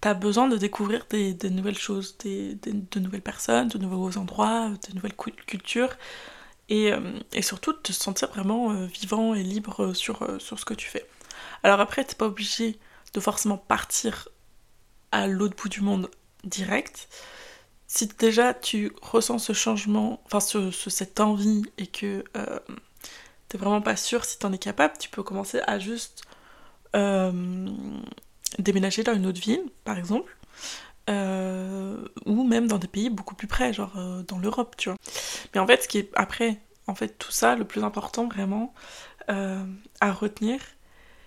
tu 0.00 0.08
as 0.08 0.14
besoin 0.14 0.48
de 0.48 0.56
découvrir 0.56 1.06
des, 1.10 1.36
nouvelles 1.50 1.78
choses, 1.78 2.16
des, 2.18 2.54
de 2.54 3.00
nouvelles 3.00 3.22
personnes, 3.22 3.68
de 3.68 3.78
nouveaux 3.78 4.16
endroits, 4.16 4.70
de 4.88 4.94
nouvelles 4.94 5.14
cultures 5.14 5.94
et, 6.68 6.92
euh, 6.92 7.18
et 7.32 7.42
surtout 7.42 7.72
de 7.72 7.78
te 7.78 7.92
sentir 7.92 8.28
vraiment 8.28 8.72
euh, 8.72 8.86
vivant 8.86 9.34
et 9.34 9.42
libre 9.42 9.92
sur, 9.94 10.40
sur 10.40 10.58
ce 10.58 10.64
que 10.64 10.74
tu 10.74 10.88
fais. 10.88 11.06
Alors 11.62 11.80
après, 11.80 12.04
t'es 12.04 12.14
pas 12.14 12.26
obligé 12.26 12.78
de 13.14 13.20
forcément 13.20 13.58
partir 13.58 14.28
à 15.12 15.26
l'autre 15.26 15.56
bout 15.56 15.68
du 15.68 15.80
monde 15.80 16.10
direct. 16.44 17.08
Si 17.86 18.08
déjà 18.18 18.54
tu 18.54 18.92
ressens 19.00 19.38
ce 19.38 19.52
changement, 19.52 20.20
enfin 20.26 20.40
ce, 20.40 20.70
cette 20.70 21.20
envie 21.20 21.62
et 21.78 21.86
que 21.86 22.24
t'es 23.48 23.58
vraiment 23.58 23.80
pas 23.80 23.96
sûr 23.96 24.24
si 24.24 24.38
t'en 24.38 24.52
es 24.52 24.58
capable, 24.58 24.94
tu 24.98 25.08
peux 25.08 25.22
commencer 25.22 25.60
à 25.66 25.78
juste 25.78 26.24
euh, 26.94 27.68
déménager 28.58 29.02
dans 29.02 29.14
une 29.14 29.26
autre 29.26 29.40
ville, 29.40 29.62
par 29.84 29.98
exemple, 29.98 30.36
euh, 31.10 32.08
ou 32.24 32.44
même 32.44 32.66
dans 32.68 32.78
des 32.78 32.88
pays 32.88 33.10
beaucoup 33.10 33.34
plus 33.34 33.46
près, 33.46 33.72
genre 33.72 33.96
euh, 33.96 34.22
dans 34.22 34.38
l'Europe, 34.38 34.76
tu 34.76 34.88
vois. 34.88 34.98
Mais 35.54 35.60
en 35.60 35.66
fait, 35.66 35.82
ce 35.82 35.88
qui 35.88 35.98
est 35.98 36.10
après, 36.14 36.60
en 36.86 36.94
fait, 36.94 37.18
tout 37.18 37.32
ça, 37.32 37.54
le 37.56 37.64
plus 37.64 37.84
important 37.84 38.28
vraiment 38.28 38.72
à 39.28 40.12
retenir, 40.12 40.60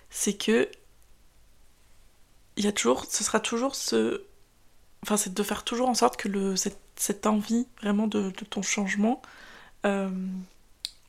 c'est 0.08 0.32
que 0.32 0.70
il 2.56 2.64
y 2.64 2.68
a 2.68 2.72
toujours, 2.72 3.04
ce 3.04 3.22
sera 3.22 3.40
toujours 3.40 3.74
ce, 3.74 4.24
enfin, 5.02 5.16
c'est 5.16 5.34
de 5.34 5.42
faire 5.42 5.64
toujours 5.64 5.88
en 5.88 5.94
sorte 5.94 6.16
que 6.16 6.28
le, 6.28 6.56
cette, 6.56 6.80
cette 6.96 7.26
envie 7.26 7.66
vraiment 7.82 8.06
de, 8.06 8.30
de 8.30 8.44
ton 8.44 8.62
changement 8.62 9.22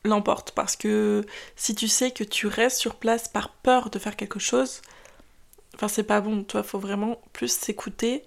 l'emporte. 0.04 0.52
Parce 0.52 0.76
que 0.76 1.24
si 1.56 1.74
tu 1.74 1.88
sais 1.88 2.10
que 2.10 2.24
tu 2.24 2.46
restes 2.46 2.78
sur 2.78 2.96
place 2.96 3.28
par 3.28 3.50
peur 3.50 3.90
de 3.90 3.98
faire 3.98 4.16
quelque 4.16 4.38
chose, 4.38 4.82
enfin 5.74 5.88
c'est 5.88 6.02
pas 6.02 6.20
bon, 6.20 6.44
toi 6.44 6.62
faut 6.62 6.78
vraiment 6.78 7.20
plus 7.32 7.52
s'écouter 7.52 8.24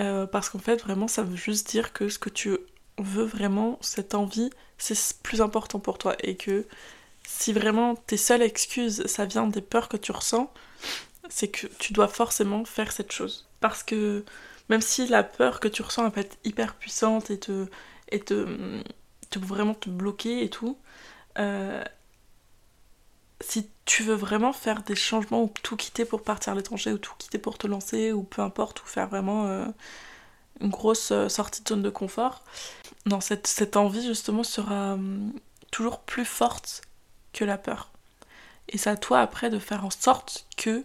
euh, 0.00 0.26
parce 0.26 0.48
qu'en 0.48 0.58
fait 0.58 0.82
vraiment 0.82 1.08
ça 1.08 1.22
veut 1.22 1.36
juste 1.36 1.68
dire 1.70 1.92
que 1.92 2.08
ce 2.08 2.18
que 2.18 2.30
tu 2.30 2.56
veux 2.98 3.24
vraiment, 3.24 3.78
cette 3.80 4.14
envie, 4.14 4.50
c'est 4.78 4.96
plus 5.22 5.40
important 5.40 5.80
pour 5.80 5.98
toi. 5.98 6.14
Et 6.22 6.36
que 6.36 6.66
si 7.24 7.52
vraiment 7.52 7.94
tes 7.96 8.16
seules 8.16 8.42
excuses 8.42 9.06
ça 9.06 9.24
vient 9.26 9.46
des 9.46 9.62
peurs 9.62 9.88
que 9.88 9.96
tu 9.96 10.12
ressens, 10.12 10.52
c'est 11.28 11.48
que 11.48 11.66
tu 11.78 11.92
dois 11.92 12.08
forcément 12.08 12.64
faire 12.64 12.92
cette 12.92 13.12
chose. 13.12 13.48
Parce 13.60 13.82
que 13.82 14.24
même 14.72 14.80
si 14.80 15.06
la 15.06 15.22
peur 15.22 15.60
que 15.60 15.68
tu 15.68 15.82
ressens 15.82 16.10
peut 16.10 16.20
être 16.20 16.38
hyper 16.44 16.74
puissante 16.74 17.30
et 17.30 17.38
te, 17.38 17.66
et 18.08 18.20
te, 18.20 18.82
te 19.28 19.38
vraiment 19.38 19.74
te 19.74 19.90
bloquer 19.90 20.42
et 20.42 20.48
tout, 20.48 20.78
euh, 21.38 21.84
si 23.42 23.68
tu 23.84 24.02
veux 24.02 24.14
vraiment 24.14 24.54
faire 24.54 24.82
des 24.82 24.94
changements 24.94 25.42
ou 25.42 25.52
tout 25.62 25.76
quitter 25.76 26.06
pour 26.06 26.22
partir 26.22 26.54
à 26.54 26.56
l'étranger 26.56 26.90
ou 26.90 26.96
tout 26.96 27.12
quitter 27.18 27.36
pour 27.36 27.58
te 27.58 27.66
lancer 27.66 28.12
ou 28.12 28.22
peu 28.22 28.40
importe 28.40 28.82
ou 28.82 28.86
faire 28.86 29.08
vraiment 29.08 29.46
euh, 29.46 29.66
une 30.62 30.70
grosse 30.70 31.12
euh, 31.12 31.28
sortie 31.28 31.62
de 31.62 31.68
zone 31.68 31.82
de 31.82 31.90
confort, 31.90 32.42
non, 33.04 33.20
cette, 33.20 33.46
cette 33.46 33.76
envie 33.76 34.06
justement 34.06 34.42
sera 34.42 34.94
hum, 34.94 35.34
toujours 35.70 36.00
plus 36.00 36.24
forte 36.24 36.80
que 37.34 37.44
la 37.44 37.58
peur. 37.58 37.90
Et 38.70 38.78
c'est 38.78 38.88
à 38.88 38.96
toi 38.96 39.20
après 39.20 39.50
de 39.50 39.58
faire 39.58 39.84
en 39.84 39.90
sorte 39.90 40.46
que 40.56 40.82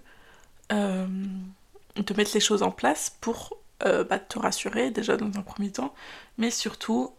de 0.70 2.14
mettre 2.18 2.32
les 2.34 2.42
choses 2.42 2.62
en 2.62 2.72
place 2.72 3.16
pour 3.22 3.57
bah, 3.82 4.20
te 4.20 4.40
rassurer 4.40 4.92
déjà 4.92 5.18
dans 5.18 5.38
un 5.38 5.42
premier 5.42 5.72
temps, 5.72 5.94
mais 6.38 6.52
surtout 6.52 7.14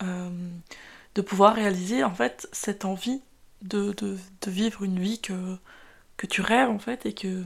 de 1.15 1.23
pouvoir 1.23 1.55
réaliser 1.55 2.05
en 2.05 2.15
fait 2.15 2.49
cette 2.53 2.85
envie 2.85 3.21
de, 3.63 3.95
vivre 4.47 4.85
une 4.85 4.99
vie 4.99 5.21
que, 5.21 5.57
que 6.17 6.27
tu 6.27 6.41
rêves 6.41 6.71
en 6.71 6.79
fait 6.79 7.07
et 7.07 7.13
que, 7.13 7.43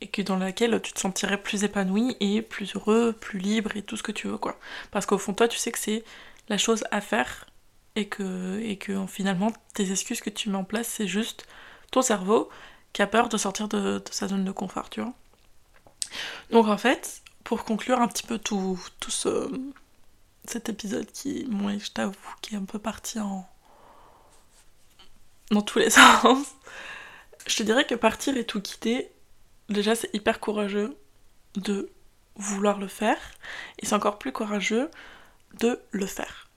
et 0.00 0.08
que 0.08 0.22
dans 0.22 0.36
laquelle 0.36 0.80
tu 0.82 0.92
te 0.92 1.00
sentirais 1.00 1.40
plus 1.40 1.64
épanoui 1.64 2.16
et 2.20 2.42
plus 2.42 2.74
heureux, 2.74 3.12
plus 3.12 3.38
libre 3.38 3.76
et 3.76 3.82
tout 3.82 3.96
ce 3.96 4.02
que 4.02 4.12
tu 4.12 4.28
veux 4.28 4.38
quoi. 4.38 4.58
Parce 4.90 5.06
qu'au 5.06 5.18
fond 5.18 5.32
toi 5.34 5.48
tu 5.48 5.58
sais 5.58 5.72
que 5.72 5.78
c'est 5.78 6.04
la 6.48 6.58
chose 6.58 6.84
à 6.90 7.00
faire 7.00 7.46
et 7.96 8.08
que, 8.08 8.60
et 8.60 8.76
que 8.76 9.06
finalement 9.06 9.52
tes 9.74 9.90
excuses 9.90 10.20
que 10.20 10.30
tu 10.30 10.50
mets 10.50 10.58
en 10.58 10.64
place 10.64 10.88
c'est 10.88 11.08
juste 11.08 11.46
ton 11.90 12.02
cerveau 12.02 12.48
qui 12.92 13.02
a 13.02 13.06
peur 13.06 13.28
de 13.28 13.36
sortir 13.36 13.68
de, 13.68 14.02
sa 14.10 14.28
zone 14.28 14.44
de 14.44 14.50
confort, 14.50 14.90
tu 14.90 15.00
vois. 15.00 15.12
Donc 16.50 16.66
en 16.66 16.78
fait, 16.78 17.22
pour 17.48 17.64
conclure 17.64 17.98
un 18.02 18.08
petit 18.08 18.24
peu 18.24 18.36
tout, 18.36 18.78
tout 19.00 19.10
ce, 19.10 19.50
cet 20.44 20.68
épisode 20.68 21.10
qui, 21.10 21.46
moi, 21.48 21.78
je 21.78 21.90
t'avoue, 21.90 22.34
qui 22.42 22.54
est 22.54 22.58
un 22.58 22.66
peu 22.66 22.78
parti 22.78 23.18
en. 23.18 23.48
dans 25.50 25.62
tous 25.62 25.78
les 25.78 25.88
sens. 25.98 26.46
Je 27.46 27.56
te 27.56 27.62
dirais 27.62 27.86
que 27.86 27.94
partir 27.94 28.36
et 28.36 28.44
tout 28.44 28.60
quitter, 28.60 29.10
déjà, 29.70 29.94
c'est 29.94 30.14
hyper 30.14 30.40
courageux 30.40 30.94
de 31.54 31.90
vouloir 32.36 32.78
le 32.78 32.86
faire, 32.86 33.16
et 33.78 33.86
c'est 33.86 33.94
encore 33.94 34.18
plus 34.18 34.32
courageux 34.32 34.90
de 35.58 35.80
le 35.90 36.04
faire. 36.04 36.50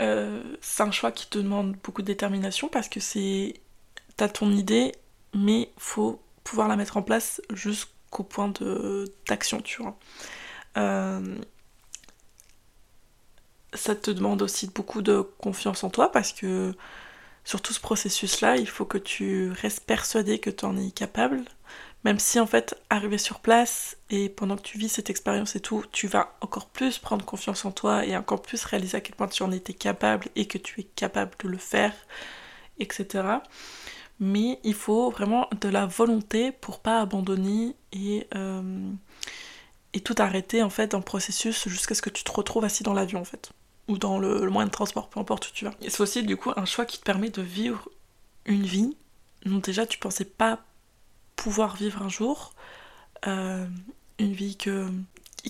Euh, 0.00 0.42
c'est 0.60 0.82
un 0.82 0.90
choix 0.90 1.12
qui 1.12 1.30
te 1.30 1.38
demande 1.38 1.76
beaucoup 1.82 2.02
de 2.02 2.08
détermination 2.08 2.68
parce 2.68 2.90
que 2.90 3.00
c'est. 3.00 3.54
T'as 4.18 4.28
ton 4.28 4.52
idée, 4.52 4.92
mais 5.32 5.72
faut 5.78 6.22
pouvoir 6.44 6.68
la 6.68 6.76
mettre 6.76 6.98
en 6.98 7.02
place 7.02 7.40
jusqu'au 7.54 7.93
point 8.22 8.52
d'action, 9.26 9.60
tu 9.60 9.82
vois. 9.82 9.98
Euh, 10.76 11.36
ça 13.74 13.94
te 13.96 14.10
demande 14.10 14.42
aussi 14.42 14.68
beaucoup 14.68 15.02
de 15.02 15.20
confiance 15.38 15.84
en 15.84 15.90
toi 15.90 16.10
parce 16.12 16.32
que 16.32 16.74
sur 17.44 17.60
tout 17.60 17.72
ce 17.72 17.80
processus-là, 17.80 18.56
il 18.56 18.68
faut 18.68 18.84
que 18.86 18.98
tu 18.98 19.50
restes 19.50 19.84
persuadé 19.84 20.38
que 20.38 20.50
tu 20.50 20.64
en 20.64 20.76
es 20.76 20.90
capable. 20.90 21.42
Même 22.04 22.18
si 22.18 22.38
en 22.38 22.46
fait, 22.46 22.74
arriver 22.90 23.18
sur 23.18 23.40
place 23.40 23.96
et 24.10 24.28
pendant 24.28 24.56
que 24.56 24.62
tu 24.62 24.78
vis 24.78 24.90
cette 24.90 25.10
expérience 25.10 25.56
et 25.56 25.60
tout, 25.60 25.84
tu 25.90 26.06
vas 26.06 26.36
encore 26.42 26.66
plus 26.68 26.98
prendre 26.98 27.24
confiance 27.24 27.64
en 27.64 27.72
toi 27.72 28.04
et 28.04 28.16
encore 28.16 28.42
plus 28.42 28.62
réaliser 28.64 28.98
à 28.98 29.00
quel 29.00 29.14
point 29.16 29.28
tu 29.28 29.42
en 29.42 29.50
étais 29.52 29.72
capable 29.72 30.28
et 30.36 30.46
que 30.46 30.58
tu 30.58 30.80
es 30.80 30.84
capable 30.84 31.32
de 31.42 31.48
le 31.48 31.58
faire, 31.58 31.94
etc. 32.78 33.24
Mais 34.20 34.60
il 34.62 34.74
faut 34.74 35.10
vraiment 35.10 35.48
de 35.60 35.68
la 35.68 35.86
volonté 35.86 36.52
pour 36.52 36.80
pas 36.80 37.00
abandonner 37.00 37.74
et, 37.92 38.26
euh, 38.34 38.90
tout 40.04 40.14
arrêter 40.18 40.62
en 40.62 40.70
fait 40.70 40.88
dans 40.88 40.98
le 40.98 41.04
processus 41.04 41.68
jusqu'à 41.68 41.94
ce 41.94 42.02
que 42.02 42.10
tu 42.10 42.24
te 42.24 42.32
retrouves 42.32 42.64
assis 42.64 42.82
dans 42.82 42.92
l'avion 42.94 43.20
en 43.20 43.24
fait. 43.24 43.52
ou 43.88 43.96
dans 43.96 44.18
le, 44.18 44.48
moyen 44.50 44.66
de 44.66 44.72
transport, 44.72 45.08
peu 45.08 45.20
importe 45.20 45.48
où 45.48 45.50
tu 45.52 45.64
vas. 45.64 45.72
C'est 45.80 46.00
aussi 46.00 46.22
du 46.22 46.36
coup 46.36 46.52
un 46.56 46.64
choix 46.64 46.84
qui 46.84 46.98
te 46.98 47.04
permet 47.04 47.30
de 47.30 47.42
vivre 47.42 47.88
une 48.44 48.64
vie 48.64 48.96
dont 49.44 49.58
déjà 49.58 49.86
tu 49.86 49.98
pensais 49.98 50.24
pas 50.24 50.60
pouvoir 51.36 51.76
vivre 51.76 52.02
un 52.02 52.08
jour, 52.08 52.52
euh, 53.26 53.66
une 54.18 54.32
vie 54.32 54.56
que, 54.56 54.88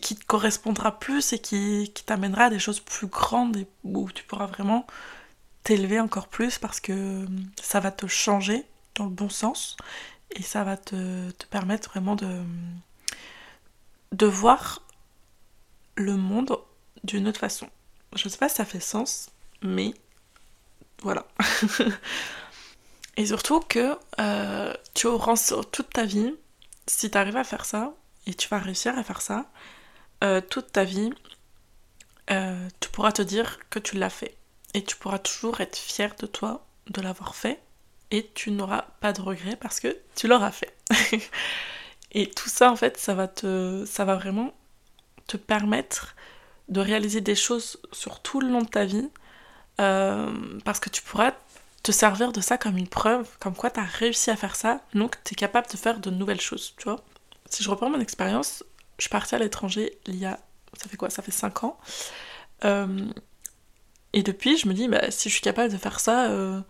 qui 0.00 0.16
te 0.16 0.24
correspondra 0.24 0.98
plus 0.98 1.32
et 1.32 1.38
qui, 1.38 1.90
qui 1.94 2.04
t'amènera 2.04 2.44
à 2.44 2.50
des 2.50 2.58
choses 2.58 2.80
plus 2.80 3.06
grandes 3.06 3.56
et 3.56 3.66
où 3.84 4.10
tu 4.10 4.24
pourras 4.24 4.46
vraiment 4.46 4.86
t'élever 5.64 5.98
encore 5.98 6.28
plus 6.28 6.58
parce 6.58 6.80
que 6.80 7.26
ça 7.60 7.80
va 7.80 7.90
te 7.90 8.06
changer 8.06 8.64
dans 8.94 9.04
le 9.04 9.10
bon 9.10 9.28
sens 9.28 9.76
et 10.30 10.42
ça 10.42 10.62
va 10.62 10.76
te, 10.76 11.30
te 11.30 11.46
permettre 11.46 11.90
vraiment 11.90 12.14
de, 12.16 12.42
de 14.12 14.26
voir 14.26 14.82
le 15.96 16.16
monde 16.16 16.58
d'une 17.02 17.28
autre 17.28 17.40
façon. 17.40 17.68
Je 18.14 18.28
sais 18.28 18.38
pas 18.38 18.48
si 18.48 18.56
ça 18.56 18.64
fait 18.64 18.80
sens, 18.80 19.30
mais 19.62 19.94
voilà. 21.02 21.26
et 23.16 23.26
surtout 23.26 23.60
que 23.60 23.98
euh, 24.20 24.74
tu 24.94 25.06
auras 25.06 25.36
toute 25.70 25.90
ta 25.90 26.04
vie, 26.04 26.34
si 26.86 27.10
tu 27.10 27.18
arrives 27.18 27.36
à 27.36 27.44
faire 27.44 27.64
ça, 27.64 27.94
et 28.26 28.34
tu 28.34 28.48
vas 28.48 28.58
réussir 28.58 28.98
à 28.98 29.02
faire 29.02 29.20
ça, 29.20 29.46
euh, 30.22 30.40
toute 30.40 30.72
ta 30.72 30.84
vie, 30.84 31.10
euh, 32.30 32.68
tu 32.80 32.88
pourras 32.90 33.12
te 33.12 33.22
dire 33.22 33.58
que 33.70 33.78
tu 33.78 33.96
l'as 33.96 34.10
fait. 34.10 34.36
Et 34.74 34.82
tu 34.84 34.96
pourras 34.96 35.18
toujours 35.18 35.60
être 35.60 35.76
fier 35.76 36.14
de 36.18 36.26
toi 36.26 36.64
de 36.88 37.00
l'avoir 37.00 37.34
fait. 37.34 37.60
Et 38.10 38.30
tu 38.34 38.50
n'auras 38.50 38.86
pas 39.00 39.12
de 39.12 39.22
regrets 39.22 39.56
parce 39.56 39.80
que 39.80 39.96
tu 40.14 40.28
l'auras 40.28 40.50
fait. 40.50 40.76
et 42.12 42.30
tout 42.30 42.48
ça, 42.48 42.70
en 42.70 42.76
fait, 42.76 42.98
ça 42.98 43.14
va, 43.14 43.28
te, 43.28 43.84
ça 43.86 44.04
va 44.04 44.16
vraiment 44.16 44.52
te 45.26 45.36
permettre 45.36 46.14
de 46.68 46.80
réaliser 46.80 47.20
des 47.20 47.34
choses 47.34 47.78
sur 47.92 48.20
tout 48.20 48.40
le 48.40 48.48
long 48.48 48.62
de 48.62 48.68
ta 48.68 48.84
vie. 48.84 49.08
Euh, 49.80 50.32
parce 50.64 50.78
que 50.78 50.88
tu 50.88 51.02
pourras 51.02 51.32
te 51.82 51.92
servir 51.92 52.32
de 52.32 52.40
ça 52.40 52.58
comme 52.58 52.78
une 52.78 52.88
preuve, 52.88 53.28
comme 53.40 53.54
quoi 53.54 53.70
tu 53.70 53.78
as 53.80 53.84
réussi 53.84 54.30
à 54.30 54.36
faire 54.36 54.56
ça, 54.56 54.80
donc 54.94 55.22
tu 55.22 55.34
es 55.34 55.36
capable 55.36 55.68
de 55.68 55.76
faire 55.76 55.98
de 56.00 56.10
nouvelles 56.10 56.40
choses, 56.40 56.74
tu 56.78 56.84
vois. 56.84 57.04
Si 57.50 57.62
je 57.62 57.70
reprends 57.70 57.90
mon 57.90 58.00
expérience, 58.00 58.64
je 58.98 59.04
suis 59.04 59.10
partie 59.10 59.34
à 59.34 59.38
l'étranger 59.38 59.98
il 60.06 60.16
y 60.16 60.24
a, 60.24 60.38
ça 60.80 60.88
fait 60.88 60.96
quoi? 60.96 61.10
Ça 61.10 61.22
fait 61.22 61.30
5 61.30 61.64
ans. 61.64 61.78
Euh, 62.64 63.06
et 64.14 64.22
depuis, 64.22 64.56
je 64.56 64.68
me 64.68 64.74
dis, 64.74 64.86
bah, 64.86 65.10
si 65.10 65.28
je 65.28 65.34
suis 65.34 65.42
capable 65.42 65.72
de 65.72 65.76
faire 65.76 65.98
ça, 65.98 66.30
euh, 66.30 66.60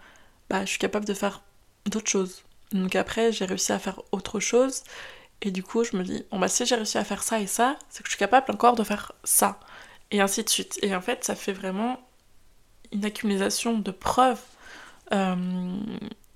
bah, 0.48 0.62
je 0.64 0.70
suis 0.70 0.78
capable 0.78 1.04
de 1.04 1.12
faire 1.12 1.42
d'autres 1.84 2.08
choses. 2.08 2.42
Donc 2.72 2.96
après, 2.96 3.32
j'ai 3.32 3.44
réussi 3.44 3.70
à 3.70 3.78
faire 3.78 4.00
autre 4.12 4.40
chose. 4.40 4.82
Et 5.42 5.50
du 5.50 5.62
coup, 5.62 5.84
je 5.84 5.94
me 5.94 6.02
dis, 6.02 6.24
bon, 6.30 6.38
bah, 6.38 6.48
si 6.48 6.64
j'ai 6.64 6.74
réussi 6.74 6.96
à 6.96 7.04
faire 7.04 7.22
ça 7.22 7.40
et 7.40 7.46
ça, 7.46 7.76
c'est 7.90 8.02
que 8.02 8.08
je 8.08 8.12
suis 8.12 8.18
capable 8.18 8.50
encore 8.50 8.76
de 8.76 8.82
faire 8.82 9.12
ça. 9.24 9.60
Et 10.10 10.22
ainsi 10.22 10.42
de 10.42 10.48
suite. 10.48 10.78
Et 10.80 10.96
en 10.96 11.02
fait, 11.02 11.22
ça 11.22 11.34
fait 11.34 11.52
vraiment 11.52 12.00
une 12.92 13.04
accumulation 13.04 13.78
de 13.78 13.90
preuves 13.90 14.40
euh, 15.12 15.76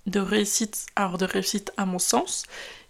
de 0.05 0.21
réussite, 0.21 0.88
alors 0.94 1.16
de 1.16 1.25
réussite 1.25 1.73
à 1.79 1.87
mon 1.87 1.99
sens, 1.99 2.44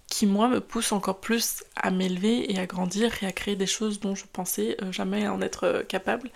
qui 0.09 0.27
moi 0.27 0.49
me 0.49 0.61
pousse 0.61 0.91
encore 0.91 1.21
plus 1.21 1.63
à 1.77 1.93
m'élever 1.93 2.53
et 2.53 2.59
à 2.59 2.67
grandir 2.67 3.23
et 3.23 3.27
à 3.27 3.33
créer 3.33 3.55
des 3.55 3.67
choses 3.67 4.01
dont 4.01 4.17
je 4.17 4.25
pensais 4.33 4.77
euh, 4.83 4.91
jamais 4.91 5.29
en 5.29 5.41
être 5.41 5.85
capable. 5.89 6.33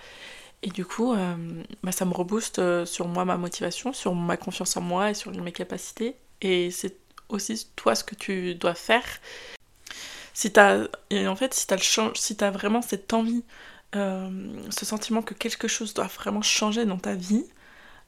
Et 0.62 0.70
du 0.70 0.84
coup, 0.84 1.14
bah, 1.82 1.92
ça 1.92 2.04
me 2.04 2.12
rebooste 2.12 2.84
sur 2.84 3.08
moi 3.08 3.24
ma 3.24 3.36
motivation, 3.36 3.92
sur 3.92 4.14
ma 4.14 4.36
confiance 4.36 4.76
en 4.76 4.80
moi 4.80 5.10
et 5.10 5.14
sur 5.14 5.32
mes 5.32 5.52
capacités. 5.52 6.16
Et 6.40 6.70
c'est 6.70 6.96
aussi 7.28 7.66
toi 7.74 7.94
ce 7.96 8.04
que 8.04 8.14
tu 8.14 8.54
dois 8.54 8.74
faire. 8.74 9.04
Si 10.34 10.52
t'as, 10.52 10.86
et 11.10 11.26
en 11.26 11.34
fait, 11.34 11.52
si 11.52 11.66
t'as, 11.66 11.76
le 11.76 12.14
si 12.14 12.36
as 12.40 12.50
vraiment 12.50 12.80
cette 12.80 13.12
envie, 13.12 13.42
ce 13.92 14.84
sentiment 14.84 15.22
que 15.22 15.34
quelque 15.34 15.66
chose 15.66 15.94
doit 15.94 16.06
vraiment 16.06 16.42
changer 16.42 16.84
dans 16.84 16.98
ta 16.98 17.14
vie, 17.14 17.44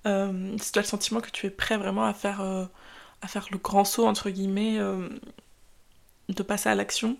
euh, 0.07 0.57
si 0.61 0.73
tu 0.73 0.79
as 0.79 0.83
le 0.83 0.87
sentiment 0.89 1.21
que 1.21 1.31
tu 1.31 1.47
es 1.47 1.51
prêt 1.51 1.77
vraiment 1.77 2.05
à 2.05 2.15
faire, 2.15 2.41
euh, 2.41 2.67
à 3.23 3.29
faire 3.29 3.47
le 3.51 3.59
grand 3.59 3.85
saut, 3.85 4.07
entre 4.07 4.31
guillemets, 4.31 4.79
euh, 4.79 5.09
de 6.29 6.43
passer 6.43 6.69
à 6.69 6.75
l'action, 6.75 7.19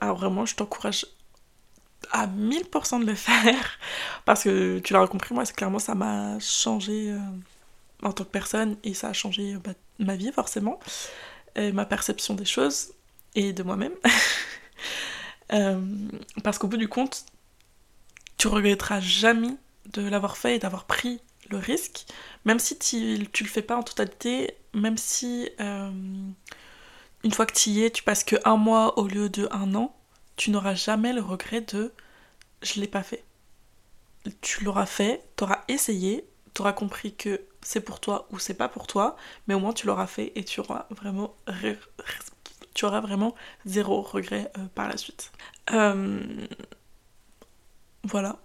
alors 0.00 0.16
vraiment, 0.16 0.46
je 0.46 0.54
t'encourage 0.54 1.06
à 2.12 2.26
1000% 2.26 3.00
de 3.00 3.06
le 3.06 3.14
faire, 3.14 3.78
parce 4.24 4.44
que 4.44 4.78
tu 4.78 4.92
l'auras 4.92 5.08
compris, 5.08 5.34
moi, 5.34 5.44
clairement, 5.44 5.78
ça 5.78 5.94
m'a 5.94 6.38
changé 6.38 7.14
en 8.02 8.12
tant 8.12 8.24
que 8.24 8.30
personne, 8.30 8.76
et 8.84 8.94
ça 8.94 9.08
a 9.08 9.12
changé 9.12 9.56
bah, 9.64 9.72
ma 9.98 10.16
vie, 10.16 10.30
forcément, 10.32 10.78
et 11.54 11.72
ma 11.72 11.84
perception 11.84 12.34
des 12.34 12.44
choses, 12.44 12.92
et 13.34 13.52
de 13.52 13.62
moi-même. 13.62 13.94
parce 16.42 16.58
qu'au 16.58 16.68
bout 16.68 16.76
du 16.76 16.88
compte, 16.88 17.24
tu 18.38 18.48
regretteras 18.48 19.00
jamais 19.00 19.56
de 19.92 20.02
l'avoir 20.02 20.36
fait 20.36 20.56
et 20.56 20.58
d'avoir 20.58 20.84
pris 20.84 21.20
le 21.48 21.58
risque, 21.58 22.06
même 22.44 22.58
si 22.58 22.78
tu, 22.78 23.26
tu 23.32 23.44
le 23.44 23.48
fais 23.48 23.62
pas 23.62 23.76
en 23.76 23.82
totalité, 23.82 24.56
même 24.74 24.96
si 24.96 25.48
euh, 25.60 25.90
une 27.24 27.32
fois 27.32 27.46
que 27.46 27.54
tu 27.54 27.70
y 27.70 27.84
es, 27.84 27.90
tu 27.90 28.02
passes 28.02 28.24
que 28.24 28.36
un 28.44 28.56
mois 28.56 28.98
au 28.98 29.06
lieu 29.06 29.28
de 29.28 29.48
un 29.50 29.74
an, 29.74 29.94
tu 30.36 30.50
n'auras 30.50 30.74
jamais 30.74 31.12
le 31.12 31.20
regret 31.20 31.62
de 31.62 31.92
je 32.62 32.80
l'ai 32.80 32.86
pas 32.88 33.02
fait. 33.02 33.24
Tu 34.40 34.64
l'auras 34.64 34.86
fait, 34.86 35.22
tu 35.36 35.44
auras 35.44 35.62
essayé, 35.68 36.26
tu 36.54 36.62
auras 36.62 36.72
compris 36.72 37.14
que 37.14 37.42
c'est 37.62 37.80
pour 37.80 38.00
toi 38.00 38.28
ou 38.30 38.38
c'est 38.38 38.54
pas 38.54 38.68
pour 38.68 38.86
toi, 38.86 39.16
mais 39.46 39.54
au 39.54 39.60
moins 39.60 39.72
tu 39.72 39.86
l'auras 39.86 40.06
fait 40.06 40.32
et 40.34 40.44
tu 40.44 40.60
auras 40.60 40.86
vraiment 40.90 41.34
tu 42.74 42.84
auras 42.84 43.00
vraiment 43.00 43.34
zéro 43.64 44.02
regret 44.02 44.52
euh, 44.58 44.66
par 44.74 44.88
la 44.88 44.96
suite. 44.98 45.32
Euh, 45.72 46.46
voilà, 48.04 48.38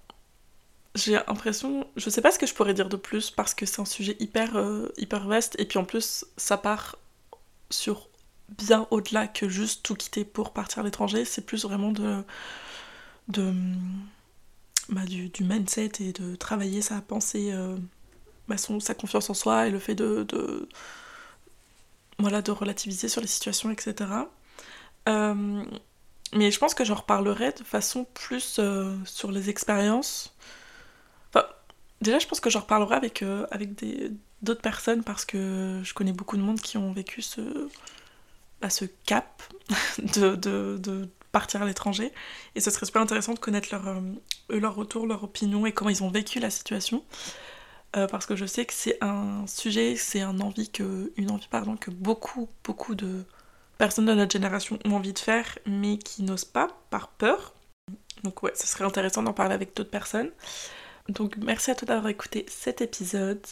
j'ai 0.95 1.13
l'impression, 1.13 1.85
je 1.97 2.09
sais 2.09 2.21
pas 2.21 2.31
ce 2.31 2.39
que 2.39 2.45
je 2.45 2.53
pourrais 2.53 2.73
dire 2.73 2.89
de 2.89 2.95
plus 2.95 3.29
parce 3.29 3.53
que 3.53 3.65
c'est 3.65 3.81
un 3.81 3.85
sujet 3.85 4.15
hyper, 4.19 4.55
euh, 4.55 4.91
hyper 4.97 5.27
vaste 5.27 5.55
et 5.59 5.65
puis 5.65 5.77
en 5.77 5.85
plus 5.85 6.25
ça 6.37 6.57
part 6.57 6.97
sur 7.69 8.09
bien 8.57 8.87
au-delà 8.91 9.27
que 9.27 9.49
juste 9.49 9.83
tout 9.83 9.95
quitter 9.95 10.25
pour 10.25 10.53
partir 10.53 10.79
à 10.79 10.83
l'étranger, 10.83 11.25
c'est 11.25 11.45
plus 11.45 11.63
vraiment 11.63 11.91
de, 11.91 12.23
de 13.29 13.53
bah, 14.89 15.05
du, 15.05 15.29
du, 15.29 15.43
mindset 15.43 15.91
et 15.99 16.13
de 16.13 16.35
travailler 16.35 16.81
sa 16.81 17.01
pensée, 17.01 17.51
euh, 17.53 17.77
bah, 18.47 18.57
son, 18.57 18.79
sa 18.79 18.93
confiance 18.93 19.29
en 19.29 19.33
soi 19.33 19.67
et 19.67 19.71
le 19.71 19.79
fait 19.79 19.95
de, 19.95 20.23
de, 20.23 20.67
voilà, 22.19 22.41
de 22.41 22.51
relativiser 22.51 23.09
sur 23.09 23.21
les 23.21 23.27
situations, 23.27 23.71
etc. 23.71 24.09
Euh, 25.09 25.63
mais 26.33 26.51
je 26.51 26.59
pense 26.59 26.73
que 26.73 26.85
j'en 26.85 26.95
reparlerai 26.95 27.51
de 27.53 27.63
façon 27.63 28.05
plus 28.13 28.59
sur 29.05 29.31
les 29.31 29.49
expériences 29.49 30.33
Déjà, 32.01 32.17
je 32.17 32.25
pense 32.27 32.39
que 32.39 32.49
j'en 32.49 32.61
reparlerai 32.61 32.95
avec, 32.95 33.21
euh, 33.21 33.45
avec 33.51 33.69
d'autres 34.41 34.61
personnes 34.61 35.03
parce 35.03 35.23
que 35.23 35.81
je 35.83 35.93
connais 35.93 36.13
beaucoup 36.13 36.35
de 36.35 36.41
monde 36.41 36.59
qui 36.59 36.77
ont 36.77 36.91
vécu 36.91 37.21
ce, 37.21 37.69
ce 38.69 38.85
cap 38.85 39.43
de, 40.15 40.35
de, 40.35 41.09
partir 41.31 41.61
à 41.61 41.65
l'étranger. 41.65 42.11
Et 42.55 42.59
ce 42.59 42.71
serait 42.71 42.85
super 42.85 43.01
intéressant 43.01 43.33
de 43.33 43.39
connaître 43.39 43.69
leur, 43.71 43.87
euh, 43.87 44.01
leur 44.49 44.75
retour, 44.75 45.07
leur 45.07 45.23
opinion 45.23 45.65
et 45.65 45.71
comment 45.71 45.89
ils 45.89 46.03
ont 46.03 46.09
vécu 46.09 46.39
la 46.39 46.49
situation. 46.49 47.05
Euh, 47.95 48.07
parce 48.07 48.25
que 48.25 48.35
je 48.35 48.45
sais 48.45 48.65
que 48.65 48.73
c'est 48.73 48.97
un 49.01 49.45
sujet, 49.47 49.95
c'est 49.95 50.21
un 50.21 50.39
envie 50.39 50.69
que, 50.69 51.11
une 51.17 51.31
envie 51.31 51.47
pardon, 51.49 51.75
que 51.75 51.91
beaucoup, 51.91 52.49
beaucoup 52.63 52.95
de 52.95 53.25
personnes 53.77 54.05
de 54.05 54.13
notre 54.13 54.31
génération 54.31 54.79
ont 54.85 54.93
envie 54.93 55.13
de 55.13 55.19
faire, 55.19 55.57
mais 55.65 55.97
qui 55.97 56.23
n'osent 56.23 56.45
pas 56.45 56.67
par 56.89 57.09
peur. 57.09 57.53
Donc 58.23 58.43
ouais, 58.43 58.51
ce 58.55 58.67
serait 58.67 58.85
intéressant 58.85 59.23
d'en 59.23 59.33
parler 59.33 59.55
avec 59.55 59.75
d'autres 59.75 59.89
personnes. 59.89 60.31
Donc 61.09 61.35
merci 61.37 61.71
à 61.71 61.75
toi 61.75 61.85
d'avoir 61.87 62.07
écouté 62.07 62.45
cet 62.47 62.81
épisode. 62.81 63.45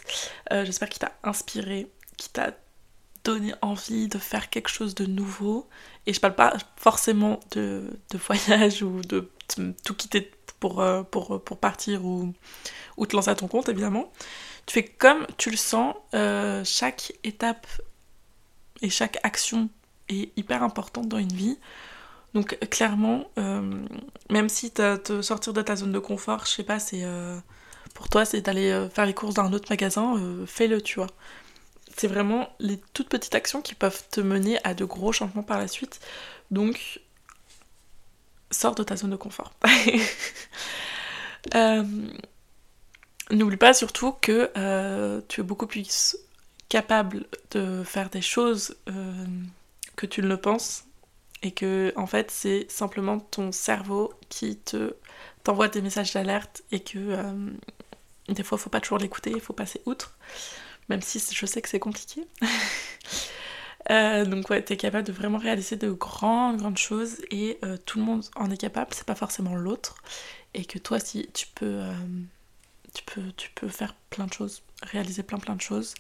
Euh, 0.52 0.64
j'espère 0.66 0.90
qu'il 0.90 1.00
t'a 1.00 1.12
inspiré, 1.24 1.92
qu'il 2.18 2.32
t'a 2.32 2.54
donné 3.34 3.54
envie 3.62 4.08
de 4.08 4.18
faire 4.18 4.50
quelque 4.50 4.70
chose 4.70 4.96
de 4.96 5.06
nouveau. 5.06 5.68
Et 6.06 6.14
je 6.14 6.20
parle 6.20 6.36
pas 6.36 6.54
forcément 6.76 7.40
de, 7.52 7.84
voyage 8.14 8.82
ou 8.84 9.02
de 9.02 9.30
tout 9.84 9.96
quitter 9.96 10.32
pour, 10.60 10.82
euh, 10.82 11.04
pour, 11.04 11.42
pour 11.44 11.58
partir 11.58 12.06
ou, 12.06 12.34
ou 12.98 13.06
te 13.06 13.16
lancer 13.16 13.30
à 13.30 13.36
ton 13.36 13.48
compte 13.48 13.70
évidemment. 13.70 14.12
Tu 14.66 14.74
fais 14.74 14.84
comme 14.84 15.26
tu 15.38 15.50
le 15.50 15.58
sens. 15.58 15.96
Euh, 16.14 16.64
chaque 16.66 17.14
étape 17.24 17.68
et 18.82 18.90
chaque 18.90 19.18
action 19.24 19.70
est 20.10 20.32
hyper 20.38 20.64
importante 20.64 21.08
dans 21.08 21.18
une 21.18 21.34
vie. 21.34 21.58
Donc 22.34 22.58
clairement, 22.70 23.30
euh, 23.40 23.84
même 24.30 24.50
si 24.50 24.72
te 24.72 25.22
sortir 25.22 25.54
de 25.54 25.62
ta 25.62 25.76
zone 25.76 25.92
de 25.92 26.00
confort, 26.00 26.46
je 26.46 26.52
sais 26.52 26.64
pas, 26.64 26.78
c'est 26.78 27.04
pour 27.96 28.08
toi 28.08 28.24
c'est 28.24 28.42
d'aller 28.42 28.88
faire 28.94 29.08
les 29.08 29.16
courses 29.16 29.34
dans 29.34 29.46
un 29.46 29.54
autre 29.54 29.68
magasin, 29.72 30.16
fais-le, 30.46 30.80
tu 30.80 30.96
vois. 30.96 31.08
C'est 32.00 32.08
vraiment 32.08 32.50
les 32.60 32.80
toutes 32.94 33.10
petites 33.10 33.36
actions 33.36 33.62
qui 33.62 33.76
peuvent 33.76 34.04
te 34.10 34.22
mener 34.22 34.58
à 34.64 34.74
de 34.74 34.86
gros 34.86 35.12
changements 35.12 35.44
par 35.44 35.58
la 35.58 35.68
suite. 35.68 36.00
Donc 36.50 37.02
sors 38.52 38.74
de 38.74 38.84
ta 38.84 38.96
zone 38.96 39.12
de 39.12 39.18
confort. 39.18 39.52
N'oublie 43.32 43.58
pas 43.58 43.74
surtout 43.74 44.14
que 44.14 44.50
tu 45.28 45.42
es 45.42 45.44
beaucoup 45.44 45.68
plus 45.68 46.16
capable 46.70 47.26
de 47.52 47.84
faire 47.84 48.10
des 48.10 48.22
choses 48.22 48.78
que 49.98 50.06
tu 50.06 50.22
ne 50.22 50.28
le 50.28 50.38
penses 50.38 50.86
et 51.42 51.52
que 51.52 51.92
en 51.98 52.08
fait 52.08 52.32
c'est 52.32 52.66
simplement 52.72 53.20
ton 53.20 53.52
cerveau 53.52 54.14
qui 54.30 54.58
te 54.58 54.96
t'envoie 55.44 55.68
des 55.68 55.82
messages 55.82 56.14
d'alerte 56.14 56.64
et 56.72 56.80
que 56.80 56.98
euh, 56.98 57.52
des 58.34 58.44
fois, 58.44 58.58
faut 58.58 58.70
pas 58.70 58.82
toujours 58.82 58.98
l'écouter, 58.98 59.32
il 59.32 59.42
faut 59.42 59.54
passer 59.54 59.82
outre. 59.86 60.16
Même 60.90 61.02
si 61.02 61.20
je 61.34 61.46
sais 61.46 61.62
que 61.62 61.70
c'est 61.70 61.80
compliqué. 61.80 62.28
Euh, 63.90 64.24
donc 64.24 64.50
ouais, 64.52 64.62
t'es 64.62 64.78
capable 64.78 65.08
de 65.08 65.12
vraiment 65.12 65.40
réaliser 65.40 65.76
de 65.76 65.90
grandes, 65.90 66.58
grandes 66.58 66.78
choses 66.78 67.22
et 67.32 67.58
euh, 67.64 67.76
tout 67.88 67.98
le 67.98 68.06
monde 68.06 68.24
en 68.36 68.52
est 68.52 68.58
capable, 68.58 68.94
c'est 68.94 69.08
pas 69.08 69.16
forcément 69.16 69.56
l'autre. 69.56 69.96
Et 70.54 70.64
que 70.66 70.78
toi, 70.78 71.00
si 71.00 71.28
tu 71.34 71.48
peux, 71.56 71.82
tu 72.94 73.04
peux, 73.04 73.32
tu 73.36 73.50
peux 73.56 73.68
faire 73.68 73.96
plein 74.12 74.28
de 74.28 74.34
choses, 74.34 74.62
réaliser 74.84 75.24
plein 75.24 75.40
plein 75.40 75.56
de 75.56 75.62
choses. 75.62 75.96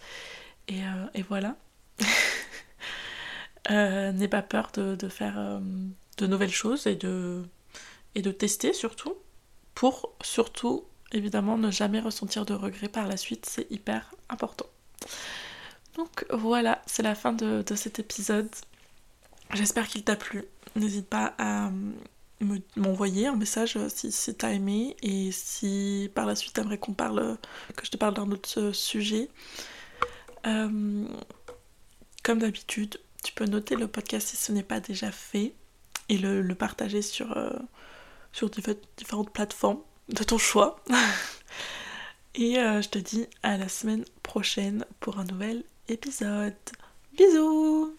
Et, 0.67 0.83
voilà. 1.27 1.55
N'aie 3.69 4.27
pas 4.27 4.43
peur 4.43 4.69
de, 4.73 5.09
faire 5.09 5.59
de 6.17 6.27
nouvelles 6.27 6.51
choses 6.51 6.85
et 6.85 6.95
de, 6.95 7.43
et 8.13 8.21
de 8.21 8.31
tester 8.31 8.73
surtout 8.73 9.15
pour 9.73 10.13
surtout 10.21 10.83
évidemment 11.11 11.57
ne 11.57 11.71
jamais 11.71 11.99
ressentir 11.99 12.45
de 12.45 12.53
regrets 12.53 12.89
par 12.89 13.07
la 13.07 13.17
suite, 13.17 13.45
c'est 13.45 13.71
hyper 13.71 14.13
important. 14.29 14.65
Donc 15.95 16.25
voilà, 16.31 16.81
c'est 16.85 17.03
la 17.03 17.15
fin 17.15 17.33
de, 17.33 17.63
cet 17.75 17.99
épisode. 17.99 18.49
J'espère 19.53 19.87
qu'il 19.87 20.03
t'a 20.03 20.15
plu. 20.15 20.45
N'hésite 20.75 21.07
pas 21.07 21.33
à 21.37 21.71
m'envoyer 22.77 23.27
un 23.27 23.35
message 23.35 23.77
si, 23.89 24.11
si 24.11 24.33
t'as 24.33 24.51
aimé 24.51 24.95
et 25.01 25.31
si 25.31 26.09
par 26.15 26.25
la 26.25 26.35
suite 26.35 26.53
t'aimerais 26.53 26.77
qu'on 26.77 26.93
parle, 26.93 27.37
que 27.75 27.85
je 27.85 27.91
te 27.91 27.97
parle 27.97 28.13
d'un 28.13 28.31
autre 28.31 28.71
sujet. 28.71 29.29
Euh, 30.47 31.05
comme 32.23 32.39
d'habitude, 32.39 32.99
tu 33.23 33.33
peux 33.33 33.45
noter 33.45 33.75
le 33.75 33.87
podcast 33.87 34.27
si 34.29 34.37
ce 34.37 34.51
n'est 34.51 34.63
pas 34.63 34.79
déjà 34.79 35.11
fait 35.11 35.53
et 36.07 36.17
le, 36.17 36.43
partager 36.55 37.01
euh, 37.21 37.59
sur 38.31 38.49
différentes 38.49 39.31
plateformes 39.31 39.79
de 40.09 40.23
ton 40.23 40.37
choix. 40.37 40.79
et 42.35 42.59
euh, 42.59 42.81
je 42.81 42.89
te 42.89 42.99
dis 42.99 43.27
à 43.43 43.57
la 43.57 43.69
semaine 43.69 44.05
prochaine 44.23 44.85
pour 44.99 45.19
un 45.19 45.25
nouvel 45.25 45.63
épisode. 45.87 46.53
Bisous 47.17 47.95